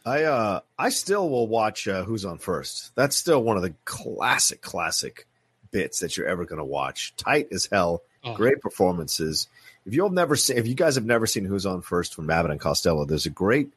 I 0.04 0.24
uh 0.24 0.60
I 0.78 0.88
still 0.90 1.28
will 1.28 1.46
watch 1.46 1.86
uh, 1.86 2.04
Who's 2.04 2.24
on 2.24 2.38
First. 2.38 2.92
That's 2.96 3.14
still 3.16 3.42
one 3.42 3.56
of 3.56 3.62
the 3.62 3.74
classic 3.84 4.60
classic 4.62 5.26
bits 5.70 6.00
that 6.00 6.16
you're 6.16 6.26
ever 6.26 6.44
going 6.46 6.58
to 6.58 6.64
watch. 6.64 7.14
Tight 7.16 7.48
as 7.52 7.66
hell, 7.70 8.02
Oh, 8.24 8.34
great 8.34 8.60
performances. 8.60 9.46
If 9.86 9.94
you've 9.94 10.12
never 10.12 10.36
seen, 10.36 10.58
if 10.58 10.66
you 10.66 10.74
guys 10.74 10.94
have 10.96 11.06
never 11.06 11.26
seen 11.26 11.44
Who's 11.44 11.66
on 11.66 11.82
First 11.82 12.14
from 12.14 12.30
Abbott 12.30 12.50
and 12.50 12.60
Costello, 12.60 13.04
there's 13.04 13.26
a 13.26 13.30
great 13.30 13.72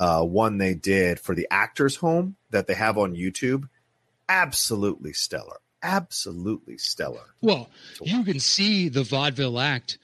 uh, 0.00 0.22
one 0.24 0.58
they 0.58 0.74
did 0.74 1.20
for 1.20 1.34
the 1.34 1.46
Actors 1.50 1.96
Home 1.96 2.36
that 2.50 2.66
they 2.66 2.74
have 2.74 2.98
on 2.98 3.14
YouTube. 3.14 3.68
Absolutely 4.28 5.12
stellar. 5.12 5.58
Absolutely 5.82 6.78
stellar. 6.78 7.34
Well, 7.40 7.68
you 8.00 8.24
can 8.24 8.40
see 8.40 8.88
the 8.88 9.02
vaudeville 9.02 9.58
act 9.60 9.98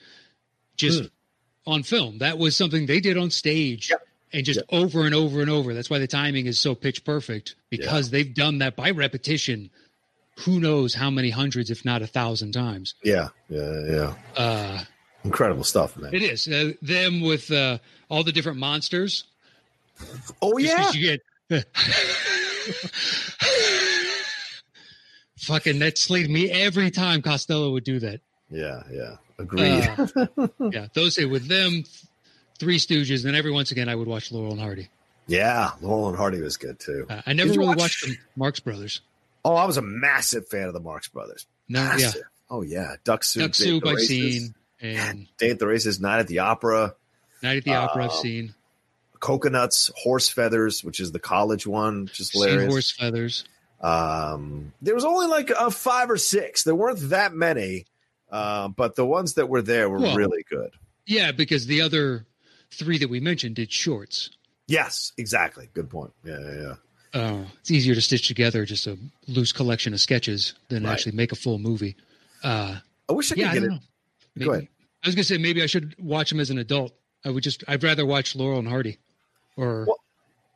just 0.76 1.08
on 1.66 1.82
film. 1.82 2.18
That 2.18 2.38
was 2.38 2.56
something 2.56 2.86
they 2.86 3.00
did 3.00 3.16
on 3.16 3.30
stage. 3.30 3.90
Yep. 3.90 4.06
And 4.30 4.44
just 4.44 4.60
over 4.68 5.06
and 5.06 5.14
over 5.14 5.40
and 5.40 5.48
over. 5.48 5.72
That's 5.72 5.88
why 5.88 5.98
the 6.00 6.06
timing 6.06 6.46
is 6.46 6.60
so 6.60 6.74
pitch 6.74 7.02
perfect 7.02 7.54
because 7.70 8.10
they've 8.10 8.34
done 8.34 8.58
that 8.58 8.76
by 8.76 8.90
repetition. 8.90 9.70
Who 10.40 10.60
knows 10.60 10.92
how 10.92 11.08
many 11.08 11.30
hundreds, 11.30 11.70
if 11.70 11.82
not 11.82 12.02
a 12.02 12.06
thousand 12.06 12.52
times. 12.52 12.94
Yeah, 13.02 13.28
yeah, 13.48 13.84
yeah. 13.88 14.14
Uh, 14.36 14.84
Incredible 15.28 15.64
stuff, 15.64 15.96
man. 15.96 16.14
it 16.14 16.22
is 16.22 16.48
uh, 16.48 16.72
them 16.82 17.20
with 17.20 17.50
uh, 17.50 17.78
all 18.08 18.24
the 18.24 18.32
different 18.32 18.58
monsters. 18.58 19.24
Oh 20.40 20.58
Just 20.58 20.94
yeah, 20.94 21.00
you 21.00 21.18
get 21.50 21.64
fucking 25.38 25.78
that 25.80 25.98
slayed 25.98 26.30
me 26.30 26.50
every 26.50 26.90
time 26.90 27.22
Costello 27.22 27.72
would 27.72 27.84
do 27.84 27.98
that. 28.00 28.20
yeah, 28.50 28.82
yeah. 28.90 29.16
Agreed. 29.38 29.88
Uh, 29.96 30.48
yeah, 30.72 30.86
those 30.94 31.16
with 31.18 31.46
them, 31.46 31.84
Three 32.58 32.78
Stooges, 32.78 33.24
and 33.24 33.36
every 33.36 33.52
once 33.52 33.70
again 33.70 33.88
I 33.88 33.94
would 33.94 34.08
watch 34.08 34.32
Laurel 34.32 34.50
and 34.52 34.60
Hardy. 34.60 34.88
Yeah, 35.28 35.70
Laurel 35.80 36.08
and 36.08 36.16
Hardy 36.16 36.40
was 36.40 36.56
good 36.56 36.80
too. 36.80 37.06
Uh, 37.08 37.22
I 37.26 37.34
never 37.34 37.50
really 37.50 37.66
watch- 37.68 37.78
watched 37.78 38.06
the 38.06 38.16
Marx 38.34 38.58
Brothers. 38.60 39.00
Oh, 39.44 39.54
I 39.54 39.64
was 39.64 39.76
a 39.76 39.82
massive 39.82 40.48
fan 40.48 40.66
of 40.66 40.74
the 40.74 40.80
Marx 40.80 41.06
Brothers. 41.08 41.46
No, 41.68 41.94
yeah, 41.96 42.10
Oh 42.50 42.62
yeah, 42.62 42.94
Duck 43.04 43.22
Soup. 43.22 43.42
Duck 43.42 43.54
Soup 43.54 43.86
I've 43.86 44.00
seen, 44.00 44.54
and 44.80 45.26
Day 45.38 45.50
at 45.50 45.58
the 45.58 45.66
Races, 45.66 46.00
Night 46.00 46.20
at 46.20 46.26
the 46.28 46.40
Opera, 46.40 46.94
Night 47.42 47.58
at 47.58 47.64
the 47.64 47.74
Opera 47.74 48.04
I've 48.04 48.10
Uh, 48.10 48.14
seen. 48.14 48.54
Coconuts, 49.20 49.90
Horse 49.96 50.28
Feathers, 50.28 50.84
which 50.84 51.00
is 51.00 51.10
the 51.12 51.18
college 51.18 51.66
one, 51.66 52.06
just 52.06 52.34
is 52.36 52.42
Seen. 52.42 52.68
Horse 52.68 52.92
Feathers. 52.92 53.44
Um, 53.80 54.72
there 54.82 54.94
was 54.94 55.04
only 55.04 55.26
like 55.26 55.50
uh, 55.50 55.70
five 55.70 56.10
or 56.10 56.16
six. 56.16 56.62
There 56.64 56.74
weren't 56.74 57.10
that 57.10 57.32
many, 57.34 57.86
uh, 58.30 58.68
but 58.68 58.94
the 58.96 59.06
ones 59.06 59.34
that 59.34 59.48
were 59.48 59.62
there 59.62 59.88
were 59.88 59.98
Well- 60.00 60.16
really 60.16 60.44
good. 60.48 60.70
Yeah, 61.06 61.32
because 61.32 61.66
the 61.66 61.80
other 61.82 62.26
three 62.70 62.98
that 62.98 63.08
we 63.08 63.18
mentioned 63.18 63.56
did 63.56 63.72
shorts. 63.72 64.30
Yes, 64.66 65.12
exactly. 65.16 65.70
Good 65.72 65.88
point. 65.88 66.12
Yeah, 66.24 66.38
yeah, 66.38 66.60
yeah. 66.60 66.74
Uh, 67.20 67.44
it's 67.60 67.70
easier 67.70 67.94
to 67.94 68.02
stitch 68.02 68.28
together 68.28 68.66
just 68.66 68.86
a 68.86 68.98
loose 69.26 69.50
collection 69.52 69.94
of 69.94 70.00
sketches 70.00 70.52
than 70.68 70.84
Right. 70.84 70.92
actually 70.92 71.12
make 71.12 71.32
a 71.32 71.36
full 71.36 71.58
movie. 71.58 71.96
Uh, 72.44 72.76
I 73.08 73.12
wish 73.14 73.32
I 73.32 73.36
could 73.36 73.40
yeah, 73.40 73.54
get 73.54 73.60
don't 73.60 73.72
it. 73.72 73.74
know. 73.76 73.80
Go 74.44 74.52
ahead. 74.52 74.68
I 75.04 75.08
was 75.08 75.14
gonna 75.14 75.24
say 75.24 75.38
maybe 75.38 75.62
I 75.62 75.66
should 75.66 75.94
watch 75.98 76.30
them 76.30 76.40
as 76.40 76.50
an 76.50 76.58
adult. 76.58 76.92
I 77.24 77.30
would 77.30 77.42
just 77.42 77.64
I'd 77.68 77.82
rather 77.82 78.06
watch 78.06 78.34
Laurel 78.36 78.58
and 78.58 78.68
Hardy 78.68 78.98
or 79.56 79.84
Well, 79.86 79.98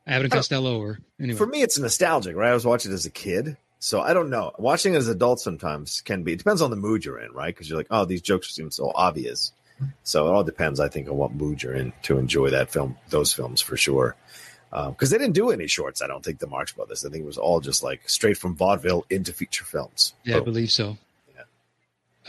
Abbott 0.06 0.26
and 0.26 0.32
Costello 0.32 0.80
or 0.80 0.98
anyway. 1.20 1.36
For 1.36 1.46
me, 1.46 1.62
it's 1.62 1.78
nostalgic, 1.78 2.36
right? 2.36 2.50
I 2.50 2.54
was 2.54 2.66
watching 2.66 2.90
it 2.90 2.94
as 2.94 3.06
a 3.06 3.10
kid. 3.10 3.56
So 3.78 4.00
I 4.00 4.14
don't 4.14 4.30
know. 4.30 4.52
Watching 4.58 4.94
it 4.94 4.98
as 4.98 5.08
an 5.08 5.16
adult 5.16 5.40
sometimes 5.40 6.02
can 6.02 6.22
be. 6.22 6.34
It 6.34 6.38
depends 6.38 6.62
on 6.62 6.70
the 6.70 6.76
mood 6.76 7.04
you're 7.04 7.18
in, 7.18 7.32
right? 7.32 7.52
Because 7.52 7.68
you're 7.68 7.78
like, 7.78 7.88
oh, 7.90 8.04
these 8.04 8.22
jokes 8.22 8.54
seem 8.54 8.70
so 8.70 8.92
obvious. 8.94 9.52
So 10.04 10.28
it 10.28 10.30
all 10.30 10.44
depends, 10.44 10.78
I 10.78 10.88
think, 10.88 11.08
on 11.08 11.16
what 11.16 11.34
mood 11.34 11.60
you're 11.60 11.74
in 11.74 11.92
to 12.02 12.16
enjoy 12.18 12.50
that 12.50 12.70
film, 12.70 12.96
those 13.10 13.32
films 13.32 13.60
for 13.60 13.76
sure. 13.76 14.14
Because 14.70 15.10
they 15.10 15.18
didn't 15.18 15.34
do 15.34 15.50
any 15.50 15.66
shorts, 15.66 16.00
I 16.00 16.06
don't 16.06 16.24
think, 16.24 16.38
the 16.38 16.46
Marx 16.46 16.70
Brothers. 16.70 17.04
I 17.04 17.10
think 17.10 17.24
it 17.24 17.26
was 17.26 17.38
all 17.38 17.58
just 17.58 17.82
like 17.82 18.08
straight 18.08 18.38
from 18.38 18.54
vaudeville 18.54 19.04
into 19.10 19.32
feature 19.32 19.64
films. 19.64 20.14
yeah, 20.24 20.36
I 20.36 20.40
believe 20.40 20.70
so. 20.70 20.96
Yeah. 21.34 21.42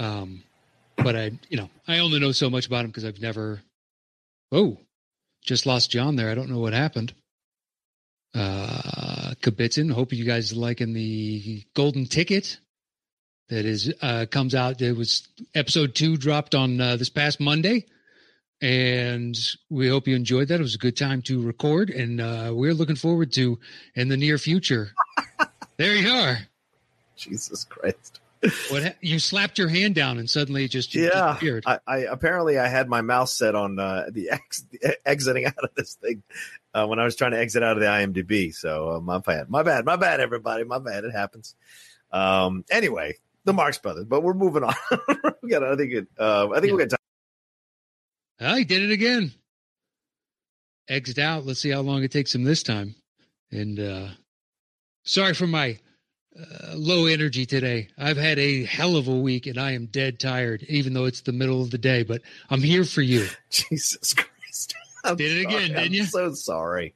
Um, 0.05 0.43
but 0.97 1.15
I 1.15 1.31
you 1.49 1.57
know 1.57 1.69
I 1.87 1.99
only 1.99 2.19
know 2.19 2.31
so 2.31 2.49
much 2.49 2.67
about 2.67 2.85
him 2.85 2.91
because 2.91 3.05
I've 3.05 3.21
never. 3.21 3.61
Oh, 4.51 4.77
just 5.41 5.65
lost 5.65 5.91
John 5.91 6.15
there. 6.15 6.29
I 6.29 6.35
don't 6.35 6.49
know 6.49 6.59
what 6.59 6.73
happened. 6.73 7.13
Uh, 8.35 9.33
Kabitzen. 9.41 9.91
Hope 9.91 10.13
you 10.13 10.25
guys 10.25 10.55
liking 10.55 10.93
the 10.93 11.63
golden 11.75 12.05
ticket 12.05 12.59
that 13.49 13.65
is 13.65 13.93
uh 14.01 14.25
comes 14.29 14.55
out. 14.55 14.81
It 14.81 14.97
was 14.97 15.27
episode 15.53 15.95
two 15.95 16.17
dropped 16.17 16.55
on 16.55 16.79
uh, 16.79 16.95
this 16.95 17.09
past 17.09 17.39
Monday, 17.39 17.85
and 18.61 19.37
we 19.69 19.89
hope 19.89 20.07
you 20.07 20.15
enjoyed 20.15 20.47
that. 20.47 20.59
It 20.59 20.63
was 20.63 20.75
a 20.75 20.79
good 20.79 20.97
time 20.97 21.21
to 21.23 21.41
record, 21.41 21.89
and 21.89 22.21
uh, 22.21 22.51
we're 22.53 22.73
looking 22.73 22.95
forward 22.95 23.31
to 23.33 23.59
in 23.95 24.07
the 24.07 24.17
near 24.17 24.37
future. 24.37 24.93
there 25.77 25.95
you 25.95 26.09
are. 26.09 26.39
Jesus 27.15 27.63
Christ. 27.65 28.19
What 28.69 28.97
you 29.01 29.19
slapped 29.19 29.57
your 29.57 29.69
hand 29.69 29.95
down 29.95 30.17
and 30.17 30.29
suddenly 30.29 30.67
just 30.67 30.93
Yeah, 30.93 31.09
disappeared. 31.09 31.63
I, 31.65 31.79
I 31.87 31.97
apparently 31.99 32.59
I 32.59 32.67
had 32.67 32.89
my 32.89 33.01
mouse 33.01 33.37
set 33.37 33.55
on 33.55 33.79
uh, 33.79 34.05
the, 34.11 34.29
ex, 34.31 34.63
the 34.71 34.97
exiting 35.07 35.45
out 35.47 35.63
of 35.63 35.69
this 35.75 35.95
thing 35.95 36.23
uh, 36.73 36.85
when 36.85 36.99
I 36.99 37.05
was 37.05 37.15
trying 37.15 37.31
to 37.31 37.39
exit 37.39 37.63
out 37.63 37.77
of 37.77 37.81
the 37.81 37.87
IMDb. 37.87 38.53
So 38.53 38.91
uh, 38.91 38.99
my 38.99 39.19
bad, 39.19 39.49
my 39.49 39.63
bad, 39.63 39.85
my 39.85 39.95
bad, 39.95 40.19
everybody, 40.19 40.63
my 40.65 40.79
bad. 40.79 41.03
It 41.05 41.11
happens. 41.11 41.55
Um, 42.11 42.65
anyway, 42.69 43.15
the 43.45 43.53
Marx 43.53 43.77
Brothers, 43.77 44.05
but 44.05 44.21
we're 44.21 44.33
moving 44.33 44.63
on. 44.63 44.73
we 45.41 45.49
got, 45.49 45.63
I 45.63 45.75
think 45.75 45.93
it. 45.93 46.07
Uh, 46.19 46.49
I 46.53 46.59
think 46.59 46.73
we 46.73 46.85
got 46.85 46.97
time. 48.39 48.57
He 48.57 48.65
did 48.65 48.81
it 48.83 48.91
again. 48.91 49.31
Exit 50.89 51.17
out. 51.17 51.45
Let's 51.45 51.61
see 51.61 51.69
how 51.69 51.79
long 51.79 52.03
it 52.03 52.11
takes 52.11 52.35
him 52.35 52.43
this 52.43 52.61
time. 52.61 52.95
And 53.51 53.79
uh 53.79 54.07
sorry 55.03 55.33
for 55.33 55.47
my 55.47 55.79
uh, 56.39 56.73
low 56.75 57.05
energy 57.05 57.45
today. 57.45 57.89
I've 57.97 58.17
had 58.17 58.39
a 58.39 58.63
hell 58.65 58.95
of 58.95 59.07
a 59.07 59.15
week 59.15 59.45
and 59.47 59.57
I 59.57 59.71
am 59.71 59.85
dead 59.87 60.19
tired, 60.19 60.63
even 60.63 60.93
though 60.93 61.05
it's 61.05 61.21
the 61.21 61.31
middle 61.31 61.61
of 61.61 61.71
the 61.71 61.77
day. 61.77 62.03
But 62.03 62.21
I'm 62.49 62.61
here 62.61 62.83
for 62.85 63.01
you. 63.01 63.27
Jesus 63.49 64.13
Christ! 64.13 64.75
I'm 65.03 65.15
Did 65.15 65.37
it 65.37 65.41
again, 65.41 65.69
didn't 65.73 65.93
you? 65.93 66.01
I'm 66.03 66.07
so 66.07 66.33
sorry. 66.33 66.93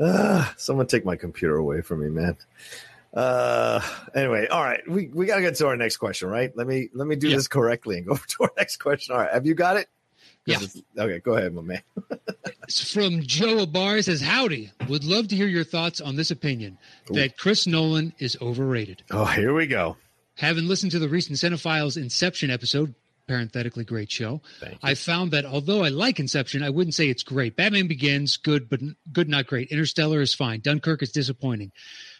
Ah, 0.00 0.52
someone 0.56 0.86
take 0.86 1.04
my 1.04 1.16
computer 1.16 1.56
away 1.56 1.80
from 1.82 2.00
me, 2.00 2.08
man. 2.08 2.36
Uh, 3.14 3.80
anyway, 4.14 4.46
all 4.48 4.62
right, 4.64 4.80
we 4.88 5.08
we 5.08 5.26
gotta 5.26 5.42
get 5.42 5.54
to 5.56 5.66
our 5.66 5.76
next 5.76 5.98
question, 5.98 6.28
right? 6.28 6.50
Let 6.56 6.66
me 6.66 6.88
let 6.94 7.06
me 7.06 7.14
do 7.14 7.28
Yeah. 7.28 7.36
this 7.36 7.46
correctly 7.46 7.98
and 7.98 8.06
go 8.06 8.16
to 8.28 8.42
our 8.44 8.52
next 8.56 8.76
question. 8.76 9.14
All 9.14 9.20
right, 9.20 9.32
have 9.32 9.46
you 9.46 9.54
got 9.54 9.76
it? 9.76 9.88
Yeah. 10.44 10.58
Okay, 10.98 11.20
go 11.20 11.36
ahead, 11.36 11.54
my 11.54 11.62
man. 11.62 11.82
It's 12.68 12.92
from 12.92 13.22
Joe 13.22 13.66
Abar 13.66 14.02
says, 14.04 14.20
Howdy. 14.20 14.70
Would 14.88 15.04
love 15.04 15.28
to 15.28 15.36
hear 15.36 15.48
your 15.48 15.64
thoughts 15.64 16.00
on 16.00 16.16
this 16.16 16.30
opinion 16.30 16.78
Ooh. 17.10 17.14
that 17.14 17.36
Chris 17.36 17.66
Nolan 17.66 18.14
is 18.18 18.38
overrated. 18.40 19.02
Oh, 19.10 19.24
here 19.24 19.52
we 19.52 19.66
go. 19.66 19.96
Having 20.36 20.68
listened 20.68 20.92
to 20.92 20.98
the 20.98 21.08
recent 21.08 21.38
Cinephiles 21.38 21.96
Inception 21.96 22.50
episode, 22.50 22.94
parenthetically 23.26 23.84
great 23.84 24.10
show, 24.10 24.40
I 24.82 24.94
found 24.94 25.32
that 25.32 25.44
although 25.44 25.82
I 25.82 25.88
like 25.88 26.20
Inception, 26.20 26.62
I 26.62 26.70
wouldn't 26.70 26.94
say 26.94 27.08
it's 27.08 27.22
great. 27.22 27.56
Batman 27.56 27.88
Begins, 27.88 28.36
good, 28.36 28.68
but 28.70 28.80
good, 29.12 29.28
not 29.28 29.46
great. 29.46 29.70
Interstellar 29.70 30.20
is 30.20 30.32
fine. 30.32 30.60
Dunkirk 30.60 31.02
is 31.02 31.12
disappointing. 31.12 31.72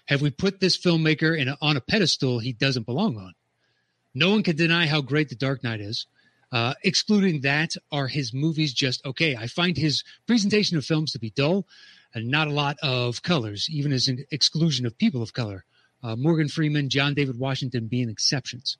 Have 0.07 0.23
we 0.23 0.31
put 0.31 0.61
this 0.61 0.77
filmmaker 0.77 1.39
in 1.39 1.49
a, 1.49 1.57
on 1.63 1.77
a 1.77 1.81
pedestal 1.81 2.41
he 2.41 2.53
doesn't 2.53 2.87
belong 2.87 3.17
on? 3.17 3.33
No 4.15 4.31
one 4.31 4.43
can 4.43 4.57
deny 4.57 4.87
how 4.87 5.01
great 5.01 5.29
The 5.29 5.37
Dark 5.37 5.63
Knight 5.65 5.81
is. 5.81 6.07
Uh, 6.53 6.75
excluding 6.85 7.41
that, 7.41 7.71
are 7.91 8.07
his 8.07 8.35
movies 8.35 8.75
just 8.75 9.05
okay? 9.07 9.35
I 9.35 9.47
find 9.47 9.77
his 9.77 10.05
presentation 10.27 10.77
of 10.77 10.85
films 10.85 11.13
to 11.13 11.19
be 11.19 11.31
dull 11.31 11.67
and 12.15 12.29
not 12.29 12.47
a 12.47 12.53
lot 12.53 12.77
of 12.83 13.23
colors, 13.23 13.69
even 13.71 13.91
as 13.91 14.07
an 14.07 14.27
exclusion 14.31 14.85
of 14.85 14.99
people 14.99 15.23
of 15.23 15.33
color. 15.33 15.65
Uh, 16.03 16.15
Morgan 16.15 16.49
Freeman, 16.49 16.91
John 16.91 17.15
David 17.15 17.39
Washington 17.39 17.87
being 17.87 18.11
exceptions. 18.11 18.77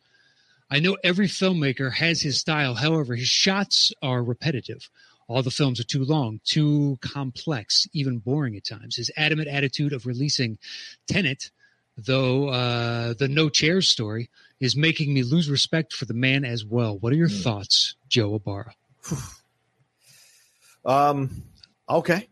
I 0.71 0.81
know 0.81 0.97
every 1.03 1.29
filmmaker 1.29 1.93
has 1.95 2.21
his 2.23 2.41
style. 2.41 2.75
However, 2.75 3.15
his 3.15 3.29
shots 3.29 3.93
are 4.03 4.23
repetitive. 4.23 4.91
All 5.29 5.43
the 5.43 5.51
films 5.51 5.81
are 5.81 5.85
too 5.85 6.05
long, 6.05 6.41
too 6.45 6.99
complex, 7.01 7.87
even 7.93 8.19
boring 8.19 8.57
at 8.57 8.65
times. 8.65 8.97
His 8.97 9.11
adamant 9.17 9.49
attitude 9.49 9.93
of 9.93 10.05
releasing 10.05 10.59
Tenet, 11.07 11.51
though 11.97 12.49
uh, 12.49 13.15
the 13.15 13.29
No 13.29 13.49
Chairs 13.49 13.89
story, 13.89 14.31
is 14.61 14.77
making 14.77 15.13
me 15.13 15.23
lose 15.23 15.51
respect 15.51 15.93
for 15.93 16.05
the 16.05 16.15
man 16.15 16.45
as 16.45 16.65
well. 16.65 16.97
What 16.99 17.13
are 17.13 17.17
your 17.17 17.29
Hmm. 17.29 17.43
thoughts, 17.43 17.97
Joe 18.09 18.35
Ibarra? 18.37 18.75
Um, 20.85 21.45
okay, 21.89 22.29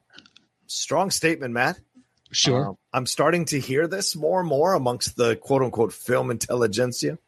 strong 0.66 1.10
statement, 1.10 1.54
Matt. 1.54 1.78
Sure. 2.32 2.68
Um, 2.70 2.76
I'm 2.92 3.06
starting 3.06 3.44
to 3.46 3.60
hear 3.60 3.86
this 3.86 4.14
more 4.16 4.40
and 4.40 4.48
more 4.48 4.74
amongst 4.74 5.16
the 5.16 5.36
quote 5.36 5.62
unquote 5.62 5.92
film 5.92 6.30
intelligentsia. 6.30 7.18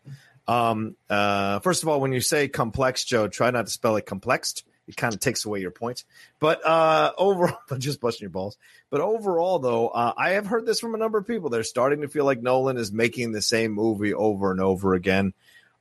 Um, 0.48 0.96
uh, 1.08 1.60
first 1.60 1.82
of 1.82 1.88
all, 1.88 2.00
when 2.00 2.12
you 2.12 2.20
say 2.20 2.48
complex, 2.48 3.04
Joe, 3.04 3.28
try 3.28 3.50
not 3.50 3.66
to 3.66 3.72
spell 3.72 3.96
it 3.96 4.06
complexed. 4.06 4.64
It 4.92 4.96
kind 4.96 5.14
of 5.14 5.20
takes 5.20 5.44
away 5.44 5.60
your 5.60 5.70
points. 5.70 6.04
But 6.38 6.64
uh, 6.66 7.12
overall, 7.18 7.58
just 7.78 8.00
busting 8.00 8.24
your 8.24 8.30
balls. 8.30 8.56
But 8.90 9.00
overall, 9.00 9.58
though, 9.58 9.88
uh, 9.88 10.12
I 10.16 10.30
have 10.30 10.46
heard 10.46 10.66
this 10.66 10.80
from 10.80 10.94
a 10.94 10.98
number 10.98 11.18
of 11.18 11.26
people. 11.26 11.48
They're 11.50 11.64
starting 11.64 12.02
to 12.02 12.08
feel 12.08 12.24
like 12.24 12.42
Nolan 12.42 12.76
is 12.76 12.92
making 12.92 13.32
the 13.32 13.42
same 13.42 13.72
movie 13.72 14.14
over 14.14 14.50
and 14.50 14.60
over 14.60 14.94
again. 14.94 15.32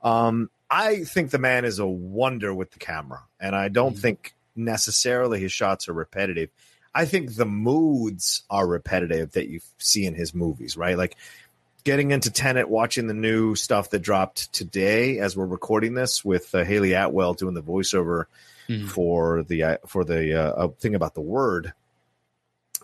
Um, 0.02 0.50
I 0.70 1.04
think 1.04 1.30
the 1.30 1.38
man 1.38 1.64
is 1.64 1.78
a 1.78 1.86
wonder 1.86 2.54
with 2.54 2.70
the 2.70 2.78
camera, 2.78 3.22
and 3.38 3.54
I 3.54 3.68
don't 3.68 3.94
Mhm. 3.94 4.00
think 4.00 4.34
necessarily 4.56 5.38
his 5.40 5.52
shots 5.52 5.88
are 5.88 5.92
repetitive. 5.92 6.48
I 6.94 7.04
think 7.04 7.34
the 7.36 7.46
moods 7.46 8.42
are 8.50 8.66
repetitive 8.66 9.32
that 9.32 9.48
you 9.48 9.60
see 9.78 10.04
in 10.06 10.14
his 10.14 10.34
movies, 10.34 10.76
right? 10.76 10.96
Like 10.96 11.16
getting 11.84 12.10
into 12.10 12.30
Tenet, 12.30 12.68
watching 12.68 13.06
the 13.06 13.14
new 13.14 13.54
stuff 13.54 13.90
that 13.90 14.00
dropped 14.00 14.52
today 14.52 15.18
as 15.18 15.36
we're 15.36 15.46
recording 15.46 15.94
this 15.94 16.24
with 16.24 16.54
uh, 16.54 16.64
Hayley 16.64 16.92
Atwell 16.92 17.34
doing 17.34 17.54
the 17.54 17.62
voiceover 17.62 18.24
Mhm. 18.80 18.88
for 18.88 19.42
the 19.42 19.62
uh, 19.62 19.76
for 19.86 20.04
the 20.04 20.34
uh, 20.34 20.52
uh, 20.64 20.68
thing 20.78 20.94
about 20.94 21.14
the 21.14 21.20
word. 21.20 21.72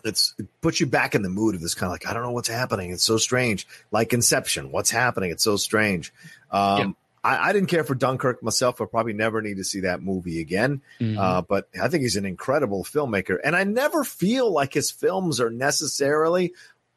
It's 0.05 0.33
it 0.37 0.47
puts 0.61 0.79
you 0.79 0.85
back 0.85 1.13
in 1.13 1.23
the 1.23 1.29
mood 1.29 1.55
of 1.55 1.61
this 1.61 1.73
kind 1.75 1.89
of 1.89 1.91
like 1.93 2.07
I 2.07 2.13
don't 2.13 2.23
know 2.23 2.31
what's 2.31 2.47
happening. 2.47 2.91
It's 2.91 3.03
so 3.03 3.17
strange, 3.17 3.67
like 3.91 4.13
Inception. 4.13 4.71
What's 4.71 4.89
happening? 4.91 5.31
It's 5.31 5.43
so 5.43 5.57
strange. 5.57 6.13
Um, 6.51 6.77
Yeah. 6.79 6.91
I, 7.21 7.49
I 7.49 7.53
didn't 7.53 7.67
care 7.67 7.83
for 7.83 7.95
Dunkirk 7.95 8.41
myself. 8.41 8.79
I 8.79 8.85
probably 8.85 9.11
never 9.11 9.41
need 9.41 9.57
to 9.57 9.63
see 9.65 9.81
that 9.81 10.01
movie 10.01 10.39
again. 10.39 10.81
Mhm. 11.01 11.17
Uh, 11.17 11.41
but 11.41 11.67
I 11.81 11.89
think 11.89 12.03
he's 12.03 12.15
an 12.15 12.25
incredible 12.25 12.85
filmmaker, 12.85 13.37
and 13.43 13.57
I 13.57 13.65
never 13.65 14.05
feel 14.05 14.49
like 14.49 14.73
his 14.73 14.89
films 14.89 15.41
are 15.41 15.49
necessarily 15.49 16.53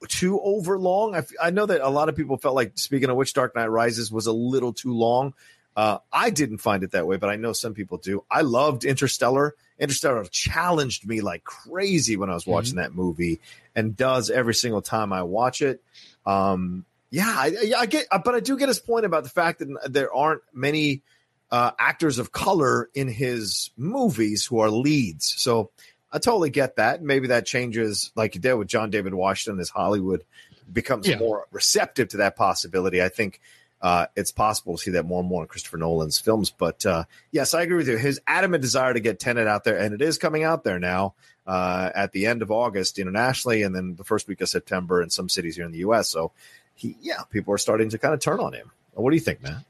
too 0.07 0.38
overlong. 0.40 1.16
I, 1.16 1.18
f- 1.18 1.33
I 1.42 1.50
know 1.50 1.66
that 1.66 1.81
a 1.81 1.88
lot 1.88 2.09
of 2.09 2.14
people 2.14 2.37
felt 2.37 2.55
like, 2.55 2.72
speaking 2.76 3.11
of 3.11 3.16
which, 3.16 3.35
Dark 3.35 3.57
Knight 3.57 3.66
Rises 3.66 4.12
was 4.12 4.28
a 4.28 4.33
little 4.33 4.72
too 4.72 4.92
long. 4.94 5.35
Uh, 5.76 5.98
I 6.12 6.30
didn't 6.30 6.58
find 6.58 6.82
it 6.82 6.90
that 6.90 7.06
way, 7.06 7.16
but 7.16 7.30
I 7.30 7.37
know 7.37 7.52
some 7.52 7.72
people 7.74 7.98
do. 7.98 8.24
I 8.30 8.42
loved 8.42 8.85
Interstellar. 8.85 9.54
Interstellar 9.78 10.24
challenged 10.24 11.06
me 11.06 11.20
like 11.22 11.44
crazy 11.44 12.16
when 12.16 12.28
I 12.30 12.35
was 12.35 12.46
watching 12.46 12.76
that 12.76 12.94
movie, 12.94 13.40
and 13.74 13.96
does 13.96 14.28
every 14.30 14.54
single 14.54 14.82
time 14.82 15.12
I 15.12 15.22
watch 15.22 15.62
it. 15.62 15.82
Um, 16.26 16.85
yeah, 17.11 17.35
I, 17.37 17.46
yeah, 17.62 17.78
I 17.78 17.87
get, 17.87 18.06
but 18.24 18.35
I 18.35 18.40
do 18.40 18.56
get 18.58 18.68
his 18.68 18.78
point 18.78 19.06
about 19.06 19.24
the 19.24 19.30
fact 19.30 19.58
that 19.61 19.92
there 19.92 20.12
aren't 20.14 20.42
many 20.52 21.02
uh, 21.50 21.72
actors 21.78 22.18
of 22.18 22.32
color 22.32 22.88
in 22.94 23.08
his 23.08 23.70
movies 23.76 24.46
who 24.46 24.61
are 24.61 24.70
leads. 24.70 25.35
So 25.38 25.70
I 26.11 26.18
totally 26.18 26.50
get 26.50 26.76
that. 26.76 27.02
Maybe 27.02 27.28
that 27.28 27.44
changes, 27.46 28.11
like 28.14 28.35
you 28.35 28.40
did 28.40 28.54
with 28.54 28.68
John 28.68 28.90
David 28.90 29.14
Washington, 29.14 29.61
as 29.61 29.68
Hollywood 29.68 30.24
becomes 30.72 31.06
Yeah. 31.08 31.18
more 31.18 31.46
receptive 31.50 32.08
to 32.11 32.18
that 32.18 32.37
possibility. 32.37 33.02
I 33.02 33.08
think 33.08 33.40
uh, 33.83 34.07
it's 34.16 34.31
possible 34.31 34.77
to 34.77 34.83
see 34.83 34.92
that 34.92 35.05
more 35.05 35.21
and 35.21 35.29
more 35.29 35.42
in 35.42 35.49
Christopher 35.49 35.77
Nolan's 35.77 36.18
films. 36.18 36.51
But 36.57 36.87
uh, 36.87 37.05
yes, 37.33 37.53
I 37.53 37.62
agree 37.62 37.77
with 37.77 37.88
you. 37.88 37.97
His 37.99 38.21
adamant 38.27 38.62
desire 38.62 38.95
to 38.95 39.01
get 39.01 39.18
Tenet 39.18 39.47
out 39.49 39.64
there, 39.64 39.77
and 39.77 39.92
it 39.95 40.01
is 40.01 40.18
coming 40.18 40.45
out 40.45 40.62
there 40.62 40.79
now 40.79 41.14
uh, 41.47 41.90
at 41.95 42.12
the 42.12 42.27
end 42.27 42.42
of 42.42 42.51
August 42.53 42.99
internationally, 42.99 43.62
and 43.62 43.75
then 43.75 43.97
the 43.97 44.05
first 44.05 44.29
week 44.29 44.40
of 44.40 44.49
September 44.49 45.03
in 45.03 45.11
some 45.11 45.29
cities 45.29 45.57
here 45.57 45.64
in 45.66 45.73
the 45.73 45.79
U.S. 45.79 46.09
So, 46.09 46.31
he, 46.75 46.97
yeah, 47.03 47.23
people 47.31 47.53
are 47.55 47.59
starting 47.59 47.88
to 47.90 47.99
kind 47.99 48.14
of 48.14 48.21
turn 48.21 48.38
on 48.38 48.53
him. 48.53 48.71
What 48.95 49.11
do 49.11 49.16
you 49.16 49.21
think, 49.23 49.42
man? 49.42 49.64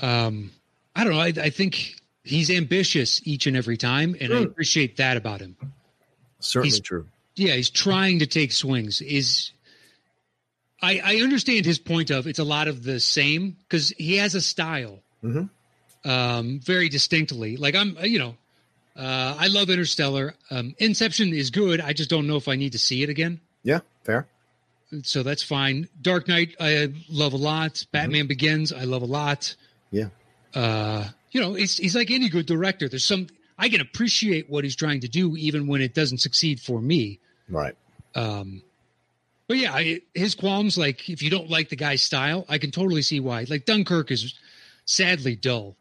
Um, 0.00 0.50
I 0.96 1.04
don't 1.04 1.12
know. 1.12 1.20
I, 1.20 1.32
I 1.46 1.50
think 1.50 1.94
he's 2.24 2.50
ambitious 2.50 3.20
each 3.24 3.46
and 3.46 3.56
every 3.56 3.76
time, 3.76 4.16
and 4.20 4.32
I 4.32 4.40
appreciate 4.40 4.96
that 4.96 5.16
about 5.16 5.40
him. 5.40 5.56
Certainly 6.40 6.70
He's- 6.70 6.80
true. 6.80 7.06
Yeah, 7.36 7.54
he's 7.54 7.70
trying 7.70 8.18
to 8.18 8.26
take 8.26 8.50
swings. 8.50 9.00
Is 9.00 9.52
I, 10.80 11.00
I 11.04 11.16
understand 11.22 11.64
his 11.66 11.78
point 11.78 12.10
of 12.10 12.26
it's 12.26 12.38
a 12.38 12.44
lot 12.44 12.68
of 12.68 12.84
the 12.84 13.00
same 13.00 13.56
because 13.64 13.90
he 13.98 14.16
has 14.18 14.34
a 14.34 14.40
style, 14.40 15.00
Mhm. 15.24 15.50
um, 16.04 16.60
very 16.60 16.88
distinctly. 16.88 17.56
Like 17.56 17.74
I'm, 17.74 17.96
you 18.02 18.18
know, 18.18 18.36
uh, 18.96 19.36
I 19.38 19.48
love 19.48 19.70
Interstellar. 19.70 20.34
Um, 20.50 20.74
Inception 20.78 21.32
is 21.32 21.50
good. 21.50 21.80
I 21.80 21.92
just 21.92 22.10
don't 22.10 22.26
know 22.26 22.36
if 22.36 22.48
I 22.48 22.56
need 22.56 22.72
to 22.72 22.78
see 22.78 23.02
it 23.02 23.08
again. 23.08 23.40
Yeah, 23.62 23.80
fair. 24.04 24.26
So 25.02 25.22
that's 25.22 25.42
fine. 25.42 25.88
Dark 26.00 26.28
Knight, 26.28 26.54
I 26.60 26.92
love 27.10 27.32
a 27.34 27.36
lot. 27.36 27.84
Batman 27.92 28.26
Begins, 28.26 28.72
I 28.72 28.84
love 28.84 29.02
a 29.02 29.06
lot. 29.06 29.54
Yeah. 29.90 30.08
Uh, 30.54 31.08
you 31.30 31.40
know, 31.40 31.54
it's 31.54 31.76
he's 31.76 31.94
like 31.94 32.10
any 32.10 32.28
good 32.28 32.46
director. 32.46 32.88
There's 32.88 33.04
some 33.04 33.26
I 33.58 33.68
can 33.68 33.80
appreciate 33.80 34.48
what 34.48 34.64
he's 34.64 34.76
trying 34.76 35.00
to 35.00 35.08
do, 35.08 35.36
even 35.36 35.66
when 35.66 35.82
it 35.82 35.92
doesn't 35.92 36.18
succeed 36.18 36.60
for 36.60 36.80
me. 36.80 37.18
Right. 37.48 37.74
Um, 38.14 38.62
but 39.48 39.56
yeah, 39.56 39.72
I, 39.72 40.02
his 40.14 40.34
qualms, 40.34 40.76
like 40.76 41.08
if 41.08 41.22
you 41.22 41.30
don't 41.30 41.48
like 41.48 41.70
the 41.70 41.76
guy's 41.76 42.02
style, 42.02 42.44
I 42.48 42.58
can 42.58 42.70
totally 42.70 43.02
see 43.02 43.18
why. 43.18 43.46
Like 43.48 43.64
Dunkirk 43.64 44.10
is 44.10 44.34
sadly 44.84 45.36
dull. 45.36 45.74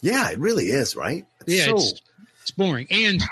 Yeah, 0.00 0.30
it 0.30 0.38
really 0.38 0.66
is, 0.66 0.94
right? 0.94 1.26
Yeah, 1.46 1.66
so, 1.66 1.76
it's 1.76 2.02
it's 2.42 2.50
boring. 2.52 2.86
And 2.90 3.22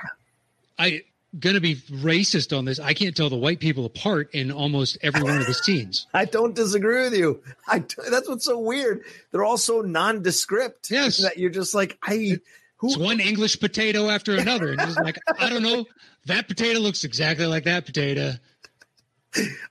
I 0.79 1.03
gonna 1.39 1.61
be 1.61 1.77
racist 1.77 2.57
on 2.57 2.65
this. 2.65 2.81
I 2.81 2.93
can't 2.93 3.17
tell 3.17 3.31
the 3.31 3.37
white 3.37 3.61
people 3.61 3.87
apart 3.87 4.35
in 4.35 4.51
almost 4.51 4.99
every 5.01 5.23
one 5.23 5.39
of 5.39 5.47
the 5.47 5.55
scenes. 5.55 6.07
I 6.15 6.25
don't 6.25 6.55
disagree 6.57 7.03
with 7.03 7.15
you. 7.15 7.41
I 7.69 7.85
that's 8.11 8.29
what's 8.29 8.45
so 8.45 8.59
weird. 8.59 9.05
They're 9.31 9.45
all 9.45 9.59
so 9.59 9.81
nondescript. 9.81 10.91
Yes. 10.91 11.19
that 11.19 11.39
you're 11.39 11.51
just 11.51 11.75
like 11.75 11.99
I. 12.03 12.39
Who? 12.79 12.89
It's 12.89 12.97
one 12.97 13.21
English 13.21 13.61
potato 13.61 14.09
after 14.09 14.37
another. 14.37 14.71
And 14.71 14.81
just 14.81 15.01
like, 15.01 15.17
I 15.39 15.49
don't 15.49 15.63
know. 15.63 15.87
That 16.27 16.49
potato 16.49 16.81
looks 16.81 17.05
exactly 17.05 17.47
like 17.47 17.63
that 17.65 17.87
potato. 17.87 18.33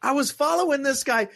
I 0.02 0.12
was 0.13 0.32
following 0.32 0.84
this 0.84 1.04
guy. 1.04 1.28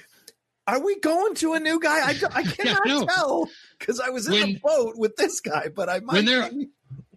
Are 0.67 0.83
we 0.83 0.99
going 0.99 1.35
to 1.35 1.53
a 1.53 1.59
new 1.59 1.79
guy? 1.79 1.99
I, 2.09 2.15
I 2.33 2.43
cannot 2.43 2.85
no. 2.87 3.05
tell 3.05 3.49
because 3.79 3.99
I 3.99 4.09
was 4.09 4.27
in 4.27 4.33
When- 4.33 4.53
the 4.53 4.59
boat 4.63 4.93
with 4.97 5.15
this 5.15 5.39
guy, 5.39 5.67
but 5.75 5.89
I 5.89 5.99
might. 5.99 6.13
When 6.15 6.25
they're- 6.25 6.49
be- 6.49 6.69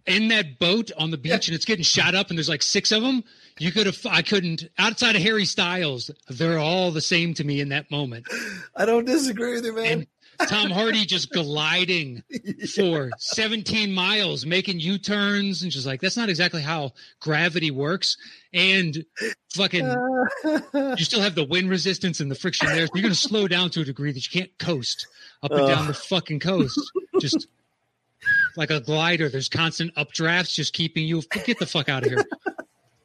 In 0.05 0.27
that 0.29 0.59
boat 0.59 0.91
on 0.97 1.11
the 1.11 1.17
beach 1.17 1.47
and 1.47 1.55
it's 1.55 1.65
getting 1.65 1.83
shot 1.83 2.15
up 2.15 2.29
and 2.29 2.37
there's 2.37 2.49
like 2.49 2.63
six 2.63 2.91
of 2.91 3.01
them, 3.03 3.23
you 3.59 3.71
could 3.71 3.85
have, 3.85 3.99
I 4.09 4.21
couldn't, 4.21 4.67
outside 4.77 5.15
of 5.15 5.21
Harry 5.21 5.45
Styles, 5.45 6.09
they're 6.29 6.57
all 6.57 6.91
the 6.91 7.01
same 7.01 7.33
to 7.35 7.43
me 7.43 7.59
in 7.59 7.69
that 7.69 7.91
moment. 7.91 8.25
I 8.75 8.85
don't 8.85 9.05
disagree 9.05 9.53
with 9.53 9.65
you, 9.65 9.73
man. 9.75 9.85
And 9.85 10.07
Tom 10.47 10.69
Hardy 10.69 11.05
just 11.05 11.31
gliding 11.31 12.23
for 12.75 13.11
17 13.17 13.91
miles, 13.91 14.45
making 14.45 14.79
U 14.79 14.97
turns, 14.97 15.63
and 15.63 15.71
just 15.71 15.85
like, 15.85 16.01
that's 16.01 16.17
not 16.17 16.29
exactly 16.29 16.61
how 16.61 16.93
gravity 17.19 17.71
works. 17.71 18.17
And 18.53 19.05
fucking, 19.53 19.85
uh. 19.85 20.95
you 20.97 21.03
still 21.03 21.21
have 21.21 21.35
the 21.35 21.45
wind 21.45 21.69
resistance 21.69 22.19
and 22.19 22.31
the 22.31 22.35
friction 22.35 22.67
there. 22.67 22.87
So 22.87 22.93
you're 22.95 23.03
going 23.03 23.13
to 23.13 23.19
slow 23.19 23.47
down 23.47 23.69
to 23.71 23.81
a 23.81 23.85
degree 23.85 24.11
that 24.11 24.33
you 24.33 24.39
can't 24.39 24.57
coast 24.59 25.07
up 25.43 25.51
and 25.51 25.67
down 25.67 25.87
the 25.87 25.93
fucking 25.93 26.39
coast. 26.39 26.79
Just 27.19 27.47
like 28.55 28.69
a 28.69 28.79
glider, 28.79 29.29
there's 29.29 29.49
constant 29.49 29.93
updrafts 29.95 30.53
just 30.53 30.73
keeping 30.73 31.05
you. 31.05 31.21
Get 31.45 31.59
the 31.59 31.65
fuck 31.65 31.89
out 31.89 32.05
of 32.05 32.11
here. 32.11 32.25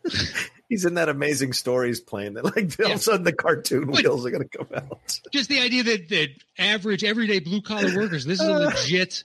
He's 0.69 0.85
in 0.85 0.95
that 0.95 1.09
amazing 1.09 1.53
stories 1.53 2.01
plane 2.01 2.35
that, 2.35 2.45
like, 2.45 2.75
all 2.81 2.93
of 2.93 2.99
a 2.99 3.03
sudden 3.03 3.25
the 3.25 3.33
cartoon 3.33 3.87
But- 3.87 4.03
wheels 4.03 4.25
are 4.27 4.31
going 4.31 4.49
to 4.49 4.59
come 4.59 4.69
out. 4.75 5.21
Just 5.31 5.49
the 5.49 5.61
idea 5.61 5.83
that, 5.85 6.09
that 6.09 6.29
average, 6.59 7.05
everyday 7.05 7.39
blue 7.41 7.61
collar 7.61 7.95
workers, 7.95 8.25
this 8.25 8.41
is 8.41 8.47
a 8.49 8.53
legit. 8.53 9.25